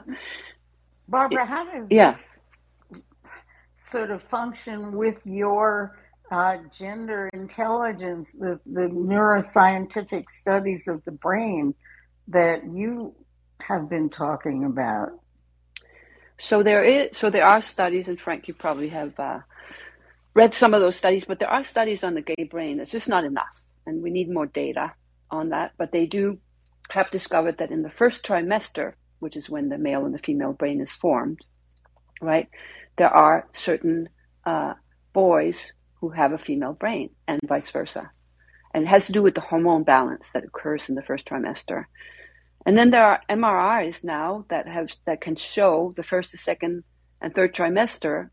[1.08, 2.12] Barbara, how does yeah.
[2.12, 2.30] this
[3.92, 5.98] sort of function with your
[6.32, 11.74] uh, gender intelligence, the, the neuroscientific studies of the brain
[12.28, 13.14] that you
[13.60, 15.10] have been talking about?
[16.38, 19.40] So there is, so there are studies, and Frank, you probably have uh,
[20.34, 22.80] read some of those studies, but there are studies on the gay brain.
[22.80, 24.94] It's just not enough, and we need more data
[25.32, 25.74] on that.
[25.78, 26.40] But they do
[26.90, 30.54] have discovered that in the first trimester, which is when the male and the female
[30.54, 31.40] brain is formed,
[32.22, 32.50] right?
[32.98, 34.10] There are certain
[34.46, 34.74] uh,
[35.14, 38.12] boys who have a female brain and vice versa.
[38.74, 41.86] And it has to do with the hormone balance that occurs in the first trimester.
[42.66, 46.84] And then there are MRIs now that have that can show the first, the second,
[47.22, 48.30] and third trimester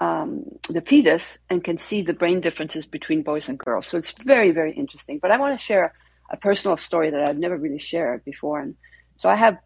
[0.00, 3.86] um, the fetus and can see the brain differences between boys and girls.
[3.86, 5.18] So it's very, very interesting.
[5.18, 5.94] But I want to share
[6.30, 8.60] a personal story that I've never really shared before.
[8.60, 8.74] And
[9.16, 9.58] so I have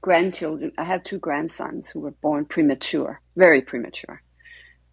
[0.00, 0.72] grandchildren.
[0.78, 4.22] I have two grandsons who were born premature, very premature.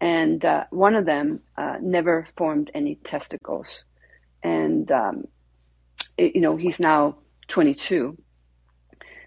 [0.00, 3.84] And uh, one of them uh, never formed any testicles.
[4.42, 5.24] And, um,
[6.18, 7.18] it, you know, he's now
[7.48, 8.18] 22.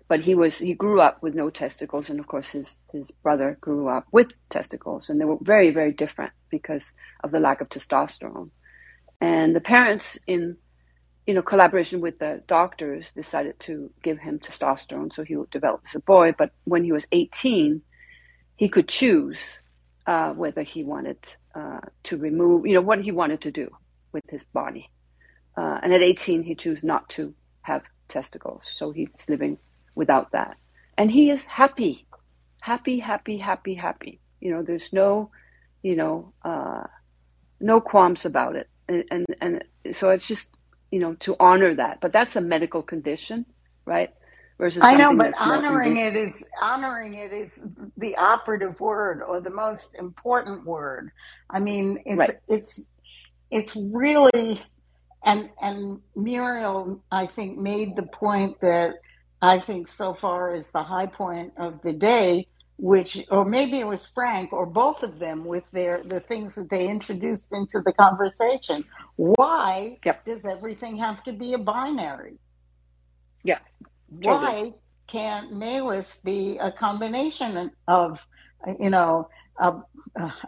[0.09, 2.09] But he was, he grew up with no testicles.
[2.09, 5.09] And of course, his, his brother grew up with testicles.
[5.09, 6.91] And they were very, very different because
[7.23, 8.51] of the lack of testosterone.
[9.19, 10.57] And the parents in
[11.27, 15.81] you know, collaboration with the doctors, decided to give him testosterone so he would develop
[15.85, 16.33] as a boy.
[16.35, 17.81] But when he was 18,
[18.55, 19.59] he could choose
[20.07, 21.17] uh, whether he wanted
[21.53, 23.69] uh, to remove, you know, what he wanted to do
[24.13, 24.89] with his body.
[25.57, 28.63] Uh, and at 18, he chose not to have testicles.
[28.73, 29.57] So he's living
[29.95, 30.55] without that.
[30.97, 32.07] And he is happy,
[32.61, 34.21] happy, happy, happy, happy.
[34.39, 35.31] You know, there's no,
[35.83, 36.83] you know, uh,
[37.59, 38.69] no qualms about it.
[38.87, 39.63] And, and, and
[39.93, 40.47] so it's just
[40.91, 42.01] you know, to honor that.
[42.01, 43.45] But that's a medical condition.
[43.85, 44.13] right?
[44.59, 47.59] Versus I know, but honoring it is honoring it is
[47.97, 51.11] the operative word or the most important word.
[51.49, 52.37] I mean, it's right.
[52.47, 52.81] it's
[53.51, 54.61] it's really
[55.23, 58.95] and and Muriel, I think, made the point that
[59.41, 63.87] I think so far is the high point of the day, which or maybe it
[63.87, 67.93] was Frank or both of them with their the things that they introduced into the
[67.93, 68.85] conversation.
[69.15, 70.23] Why yep.
[70.25, 72.37] does everything have to be a binary?
[73.43, 73.59] Yeah.
[74.09, 74.73] Why
[75.07, 78.19] can't Melis be a combination of,
[78.79, 79.73] you know, a,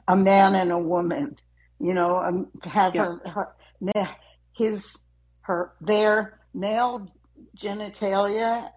[0.08, 1.36] a man and a woman?
[1.80, 3.16] You know, um, have yeah.
[3.32, 3.56] her,
[3.94, 4.08] her
[4.54, 4.96] his
[5.42, 7.08] her their male
[7.58, 8.70] genitalia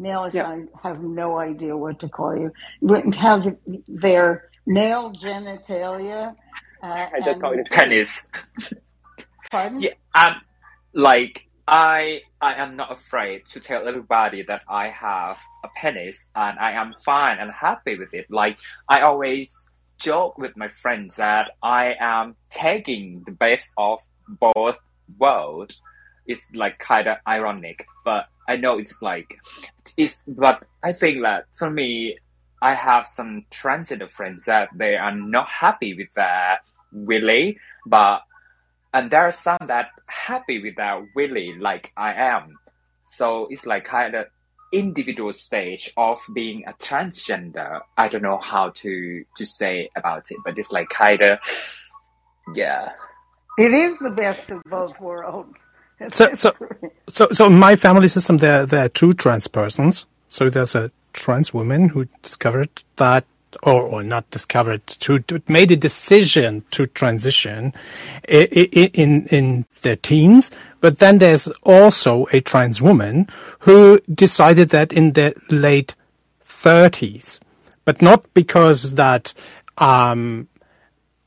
[0.00, 0.48] male yeah.
[0.48, 6.34] I have no idea what to call you wouldn't have their male genitalia
[6.82, 8.26] uh, I just call it penis
[9.50, 10.40] pardon yeah um
[10.92, 16.58] like I I am not afraid to tell everybody that I have a penis and
[16.58, 18.26] I am fine and happy with it.
[18.28, 24.78] Like I always joke with my friends that I am taking the best of both
[25.16, 25.80] worlds.
[26.30, 29.28] It's like kind of ironic, but I know it's like
[29.96, 30.22] it's.
[30.26, 32.16] But I think that for me,
[32.62, 36.60] I have some transgender friends that they are not happy with their
[36.92, 38.20] willy, but
[38.92, 42.58] and there are some that happy with their willy, like I am.
[43.06, 44.26] So it's like kind of
[44.72, 47.80] individual stage of being a transgender.
[47.96, 51.38] I don't know how to to say about it, but it's like kind of
[52.54, 52.92] yeah.
[53.58, 55.54] It is the best of both worlds.
[56.12, 56.52] So, so,
[57.08, 60.06] so, so in my family system, there there are two trans persons.
[60.28, 63.24] So there's a trans woman who discovered that,
[63.62, 67.74] or, or not discovered, to made a decision to transition
[68.28, 70.50] in, in in their teens.
[70.80, 73.28] But then there's also a trans woman
[73.60, 75.94] who decided that in their late
[76.40, 77.40] thirties,
[77.84, 79.34] but not because that
[79.78, 80.48] um,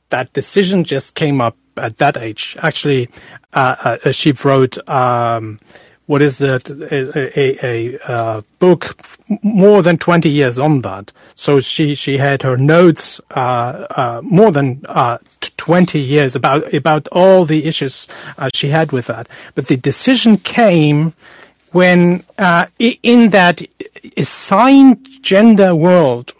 [0.08, 2.56] that decision just came up at that age.
[2.60, 3.08] Actually,
[3.52, 5.58] uh, uh, she wrote um,
[6.06, 8.96] what is it a, a, a, uh, book
[9.42, 11.12] more than 20 years on that.
[11.34, 17.08] So she she had her notes uh, uh, more than uh, 20 years about about
[17.08, 18.06] all the issues
[18.36, 19.28] uh, she had with that.
[19.54, 21.14] But the decision came
[21.72, 22.22] when
[22.78, 23.62] in that
[24.16, 26.32] assigned gender world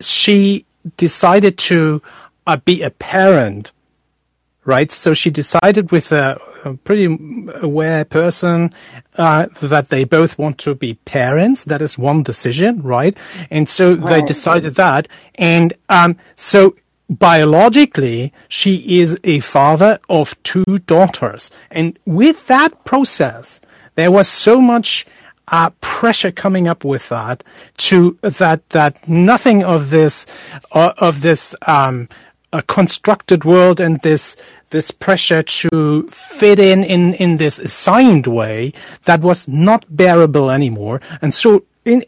[0.00, 0.64] she
[0.96, 2.00] decided to
[2.56, 3.72] be a parent
[4.68, 4.92] right?
[4.92, 7.06] So she decided with a, a pretty
[7.62, 8.74] aware person
[9.16, 11.64] uh, that they both want to be parents.
[11.64, 13.16] That is one decision, right?
[13.50, 14.06] And so right.
[14.06, 15.08] they decided that.
[15.36, 16.76] And um, so
[17.08, 21.50] biologically, she is a father of two daughters.
[21.70, 23.62] And with that process,
[23.94, 25.06] there was so much
[25.50, 27.42] uh, pressure coming up with that
[27.78, 30.26] to that that nothing of this
[30.72, 32.06] uh, of this um,
[32.52, 34.36] a constructed world and this
[34.70, 38.72] this pressure to fit in, in in this assigned way
[39.04, 41.00] that was not bearable anymore.
[41.22, 42.02] And so in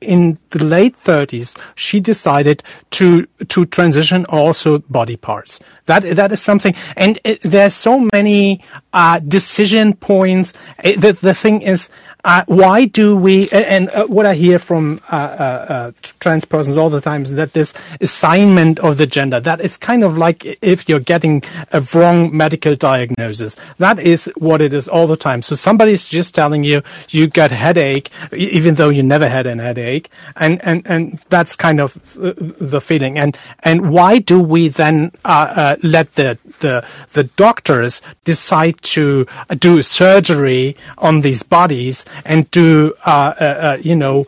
[0.00, 5.60] in the late 30s, she decided to to transition also body parts.
[5.86, 8.62] That that is something, and it, there's so many
[8.92, 10.52] uh, decision points.
[10.82, 11.88] It, the the thing is,
[12.24, 16.76] uh, why do we, and uh, what I hear from uh, uh, uh, trans persons
[16.76, 20.58] all the time is that this assignment of the gender, that is kind of like
[20.62, 23.56] if you're getting a wrong medical diagnosis.
[23.78, 25.42] That is what it is all the time.
[25.42, 30.08] So somebody's just telling you, you got headache, even though you never had a headache.
[30.36, 33.18] And, and, and that's kind of the feeling.
[33.18, 39.26] And, and why do we then, let the, the, the doctors decide to
[39.58, 44.26] do surgery on these bodies and to uh, uh, uh, you know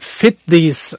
[0.00, 0.94] fit these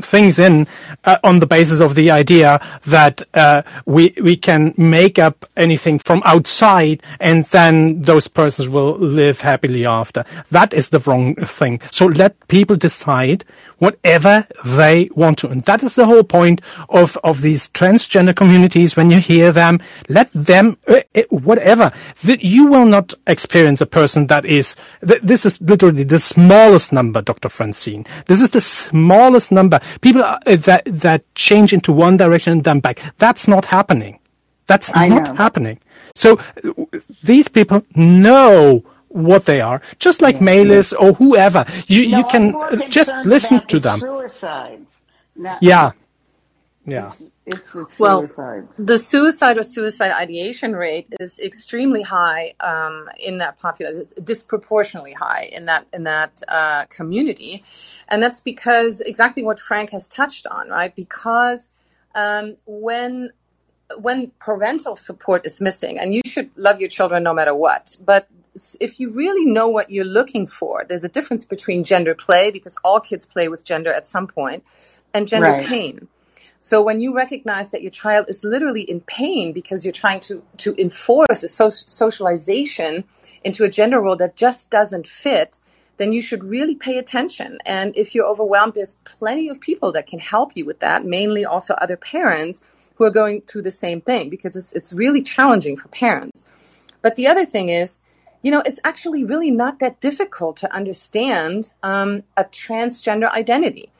[0.00, 0.66] things in
[1.04, 5.98] uh, on the basis of the idea that uh, we we can make up anything
[5.98, 10.24] from outside and then those persons will live happily after.
[10.50, 11.80] That is the wrong thing.
[11.90, 13.44] So let people decide
[13.78, 15.48] whatever they want to.
[15.48, 18.94] And that is the whole point of, of these transgender communities.
[18.94, 21.90] When you hear them, let them, uh, uh, whatever,
[22.22, 24.76] that you will not experience a person that is,
[25.06, 27.48] th- this is literally the smallest number, Dr.
[27.48, 28.06] Francine.
[28.26, 29.80] This is the smallest number.
[30.00, 33.00] People uh, that, that change into one direction and then back.
[33.18, 34.18] That's not happening.
[34.66, 35.34] That's I not know.
[35.34, 35.78] happening.
[36.14, 36.38] So
[37.22, 40.42] these people know what they are, just like yeah.
[40.42, 41.66] Melis or whoever.
[41.86, 44.00] You no, you can just listen to them.
[44.00, 44.86] Suicides.
[45.60, 45.92] yeah.
[46.86, 47.12] yeah.
[47.18, 48.28] It's, it's the Well,
[48.78, 54.02] the suicide or suicide ideation rate is extremely high um, in that population.
[54.02, 57.64] It's disproportionately high in that in that uh, community,
[58.08, 60.94] and that's because exactly what Frank has touched on, right?
[60.94, 61.68] Because
[62.14, 63.30] um, when
[63.98, 68.26] when parental support is missing, and you should love your children no matter what, but
[68.80, 72.76] if you really know what you're looking for, there's a difference between gender play because
[72.84, 74.64] all kids play with gender at some point,
[75.14, 75.66] and gender Right.
[75.66, 76.08] pain.
[76.64, 80.44] So when you recognize that your child is literally in pain because you're trying to
[80.58, 83.02] to enforce a so- socialization
[83.42, 85.58] into a gender role that just doesn't fit,
[85.96, 87.58] then you should really pay attention.
[87.66, 91.44] And if you're overwhelmed, there's plenty of people that can help you with that, mainly
[91.44, 92.62] also other parents
[92.94, 96.44] who are going through the same thing because it's, it's really challenging for parents.
[97.02, 97.98] But the other thing is,
[98.42, 103.90] you know, it's actually really not that difficult to understand um, a transgender identity.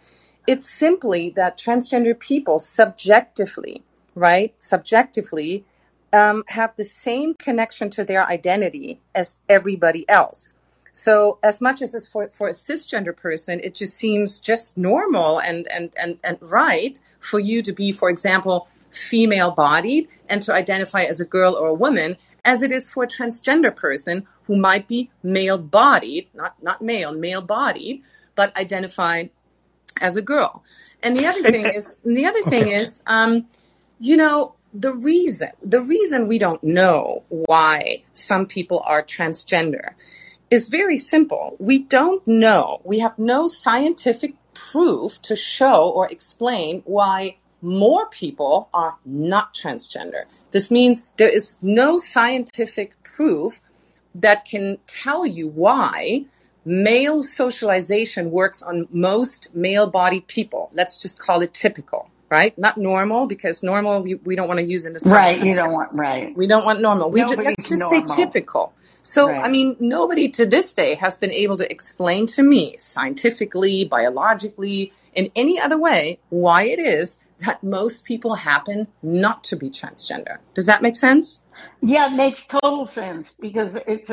[0.46, 3.82] It's simply that transgender people subjectively,
[4.14, 5.64] right, subjectively,
[6.12, 10.54] um, have the same connection to their identity as everybody else.
[10.92, 15.38] So as much as it's for, for a cisgender person, it just seems just normal
[15.38, 20.52] and, and, and, and right for you to be, for example, female bodied and to
[20.52, 24.56] identify as a girl or a woman as it is for a transgender person who
[24.56, 28.02] might be male bodied, not, not male, male bodied,
[28.34, 29.24] but identify
[30.00, 30.64] as a girl.
[31.02, 32.80] And the other thing is, and the other thing Okay.
[32.80, 33.46] is, um,
[34.00, 39.90] you know, the reason, the reason we don't know why some people are transgender
[40.50, 41.56] is very simple.
[41.58, 42.80] We don't know.
[42.84, 50.24] We have no scientific proof to show or explain why more people are not transgender.
[50.50, 53.60] This means there is no scientific proof
[54.16, 56.26] that can tell you why
[56.64, 60.70] male socialization works on most male bodied people.
[60.72, 62.56] Let's just call it typical, right?
[62.58, 65.42] Not normal because normal we, we don't want to use in this Right.
[65.42, 66.36] You don't want, right.
[66.36, 67.10] We don't want normal.
[67.10, 68.08] We ju- let's just normal.
[68.08, 68.72] say typical.
[69.02, 69.44] So, Right.
[69.44, 74.92] I mean, nobody to this day has been able to explain to me scientifically, biologically,
[75.14, 80.38] in any other way why it is that most people happen not to be transgender.
[80.54, 81.40] Does that make sense?
[81.80, 84.10] Yeah, it makes total sense because it's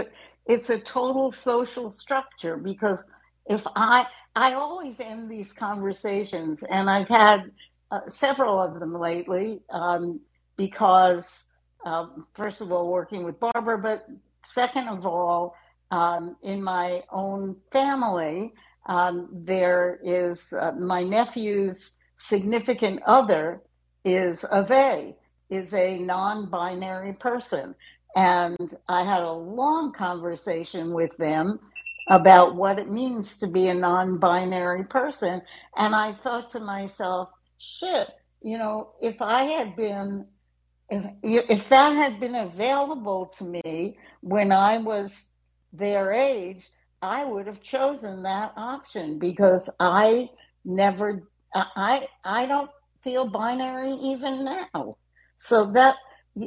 [0.49, 2.57] it's a total social structure.
[2.57, 3.01] Because
[3.45, 7.51] if I I always end these conversations, and I've had
[7.91, 10.19] uh, several of them lately, um,
[10.57, 11.25] because
[11.85, 14.07] um, first of all, working with Barbara, but
[14.53, 15.55] second of all,
[15.91, 18.53] um, in my own family,
[18.87, 23.61] um, there is uh, my nephew's significant other
[24.03, 25.15] is A
[25.49, 27.73] is a non-binary person
[28.15, 31.59] and i had a long conversation with them
[32.09, 35.41] about what it means to be a non-binary person.
[35.77, 37.29] And i thought to myself
[37.59, 38.07] shit
[38.41, 40.25] you know if i had been
[40.89, 45.13] if, if that had been available to me when i was
[45.73, 46.63] their age
[47.01, 50.29] i would have chosen that option because i
[50.65, 51.23] never
[51.55, 52.71] i i don't
[53.03, 54.97] feel binary even now.
[55.39, 55.95] So that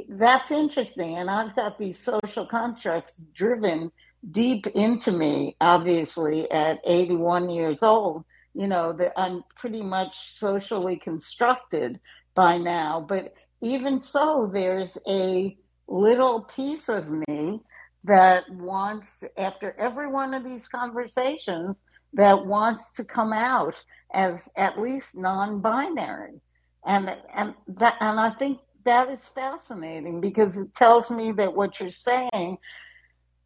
[0.09, 3.91] that's interesting, and I've got these social constructs driven
[4.31, 5.55] deep into me.
[5.61, 8.23] Obviously, at 81 years old,
[8.53, 11.99] you know that I'm pretty much socially constructed
[12.35, 13.05] by now.
[13.07, 15.57] But even so, there's a
[15.87, 17.61] little piece of me
[18.05, 19.07] that wants,
[19.37, 21.75] after every one of these conversations,
[22.13, 23.75] that wants to come out
[24.13, 26.39] as at least non-binary,
[26.85, 31.79] and and that and I think that is fascinating because it tells me that what
[31.79, 32.57] you're saying,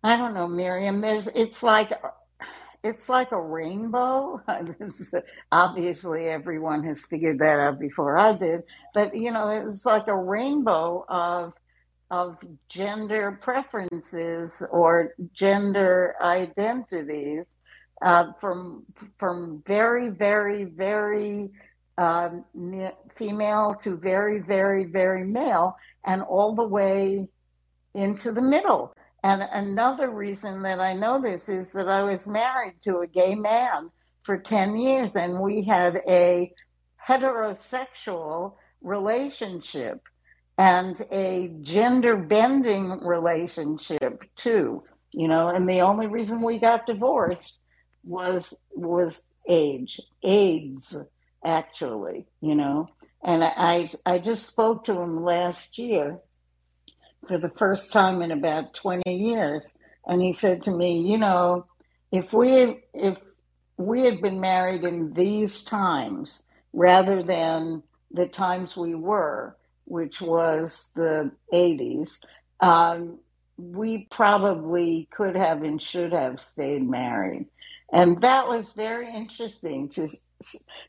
[0.04, 1.92] I don't know, Miriam, there's it's like
[2.84, 4.42] it's like a rainbow.
[5.52, 8.62] Obviously everyone has figured that out before I did,
[8.94, 11.54] but you know, it's like a rainbow of
[12.10, 12.38] of
[12.70, 17.44] gender preferences or gender identities
[18.02, 18.84] uh, from
[19.18, 21.50] from very very very
[21.98, 22.44] um,
[23.16, 25.76] female to very, very, very male,
[26.06, 27.28] and all the way
[27.94, 28.94] into the middle.
[29.24, 33.36] And another reason that I know this is that I was married to a gay
[33.36, 33.90] man
[34.24, 36.54] for 10 years, and we had a
[37.08, 40.02] heterosexual relationship
[40.58, 47.60] and a gender bending relationship too you know and the only reason we got divorced
[48.04, 50.96] was was age aids
[51.46, 52.90] actually, you know.
[53.24, 56.20] And I I just spoke to him last year
[57.28, 59.64] for the first time in about 20 years
[60.08, 61.66] and he said to me, you know,
[62.12, 63.18] if we if
[63.78, 70.92] we had been married in these times rather than the times we were, which was
[70.96, 72.18] the 80s,
[72.62, 73.20] um,
[73.58, 77.48] we probably could have and should have stayed married.
[77.92, 80.08] And that was very interesting to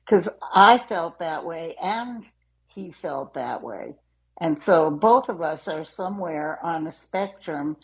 [0.06, 2.24] because I felt that way and
[2.74, 3.94] he felt that way.
[4.40, 7.76] And so both of us are somewhere on a spectrum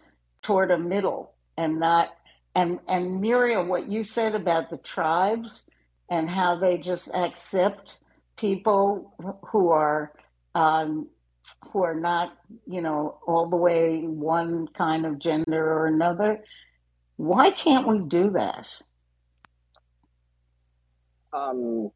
[0.43, 2.11] toward a middle and not
[2.55, 5.63] and and Muriel, what you said about the tribes
[6.11, 7.99] and how they just accept
[8.39, 9.15] people
[9.53, 10.13] who are
[10.55, 11.09] um,
[11.73, 12.33] who are not,
[12.67, 16.43] you know, all the way one kind of gender or another.
[17.17, 18.67] Why can't we do that?
[21.35, 21.91] Um,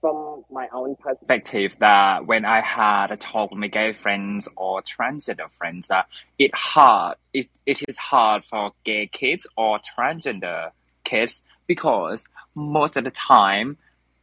[0.00, 4.80] from my own perspective, that when I had a talk with my gay friends or
[4.80, 6.06] transgender friends, that
[6.38, 10.70] it hard it, it is hard for gay kids or transgender
[11.04, 13.76] kids because most of the time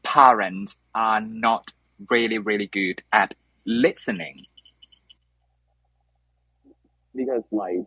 [0.03, 1.71] parents are not
[2.09, 3.35] really really good at
[3.65, 4.45] listening.
[7.13, 7.85] Because like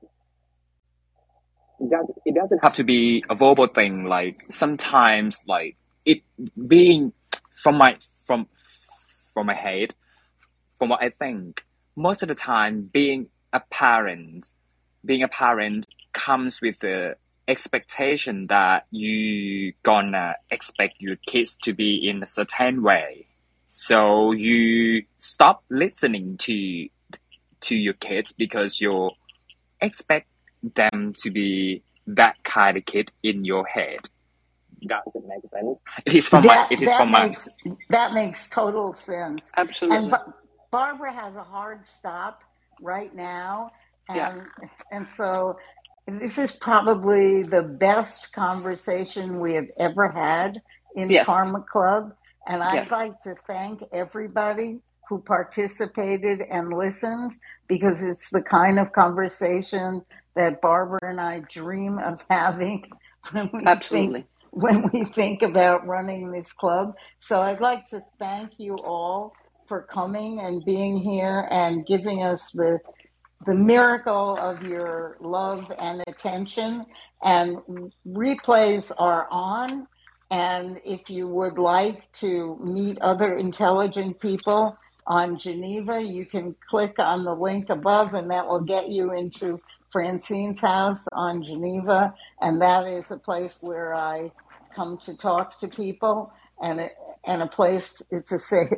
[1.80, 6.22] it does it doesn't have to be a verbal thing like sometimes like it
[6.68, 7.12] being
[7.54, 7.96] from my
[8.26, 8.46] from
[9.32, 9.94] from my head
[10.76, 11.64] from what I think
[11.96, 14.50] most of the time being a parent
[15.04, 17.16] being a parent comes with the
[17.48, 23.26] expectation that you gonna expect your kids to be in a certain way.
[23.68, 26.88] So you stop listening to
[27.62, 29.10] to your kids because you
[29.80, 30.28] expect
[30.62, 34.08] them to be that kind of kid in your head
[34.86, 35.78] does it make sense?
[36.06, 36.74] It is from that, my.
[36.74, 37.76] It is from makes, my.
[37.90, 39.50] That makes total sense.
[39.56, 39.96] Absolutely.
[39.96, 40.34] And ba-
[40.70, 42.42] Barbara has a hard stop
[42.80, 43.72] right now,
[44.08, 44.68] and yeah.
[44.92, 45.58] and so
[46.06, 50.60] this is probably the best conversation we have ever had
[50.96, 51.26] in yes.
[51.26, 52.14] Karma Club,
[52.46, 52.90] and I'd yes.
[52.90, 57.32] like to thank everybody who participated and listened
[57.66, 60.02] because it's the kind of conversation
[60.36, 62.84] that Barbara and I dream of having
[63.32, 64.20] when we Absolutely.
[64.20, 66.94] think when we think about running this club.
[67.20, 69.32] So I'd like to thank you all
[69.68, 72.78] for coming and being here and giving us the
[73.46, 76.84] the miracle of your love and attention.
[77.22, 77.58] And
[78.06, 79.86] replays are on.
[80.30, 84.76] And if you would like to meet other intelligent people
[85.06, 89.58] on Geneva, you can click on the link above, and that will get you into
[89.92, 94.32] Francine's house on Geneva, and that is a place where I
[94.74, 96.32] come to talk to people,
[96.62, 96.92] and it,
[97.26, 98.70] and a place it's a safe.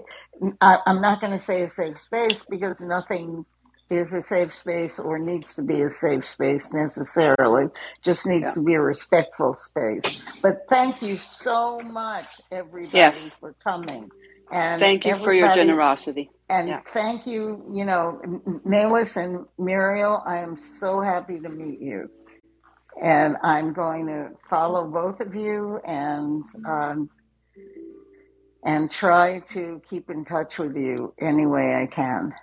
[0.61, 3.45] I, I'm not going to say a safe space because nothing
[3.91, 7.67] is a safe space or needs to be a safe space necessarily.
[8.03, 8.55] Just needs yeah.
[8.55, 10.25] to be a respectful space.
[10.41, 13.39] But thank you so much, everybody, yes.
[13.39, 14.11] for coming.
[14.53, 16.31] And thank you for your generosity.
[16.51, 16.81] And yeah.
[16.93, 18.21] thank you, you know,
[18.65, 22.11] Melis and Muriel, I am so happy to meet you.
[23.03, 27.09] And I'm going to follow both of you and um,
[28.63, 32.35] and try to keep in touch with you any way I can.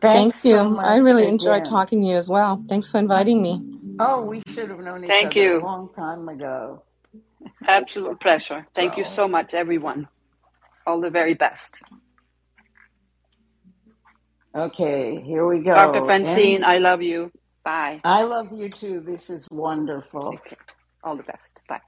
[0.00, 0.56] Thanks Thank you.
[0.56, 1.34] So I really again.
[1.34, 2.64] enjoyed talking to you as well.
[2.68, 3.60] Thanks for inviting me.
[3.98, 5.58] Oh, we should have known each Thank other you.
[5.58, 6.84] a long time ago.
[7.66, 8.66] Absolute pleasure.
[8.72, 8.98] Thank so.
[8.98, 10.06] you so much, everyone.
[10.86, 11.80] All the very best.
[14.56, 15.74] Okay, here we go.
[15.74, 16.04] Dr.
[16.04, 17.30] Francine, and I love you.
[17.64, 18.00] Bye.
[18.04, 19.00] I love you too.
[19.00, 20.28] This is wonderful.
[20.34, 20.56] Okay.
[21.04, 21.60] All the best.
[21.68, 21.80] Bye.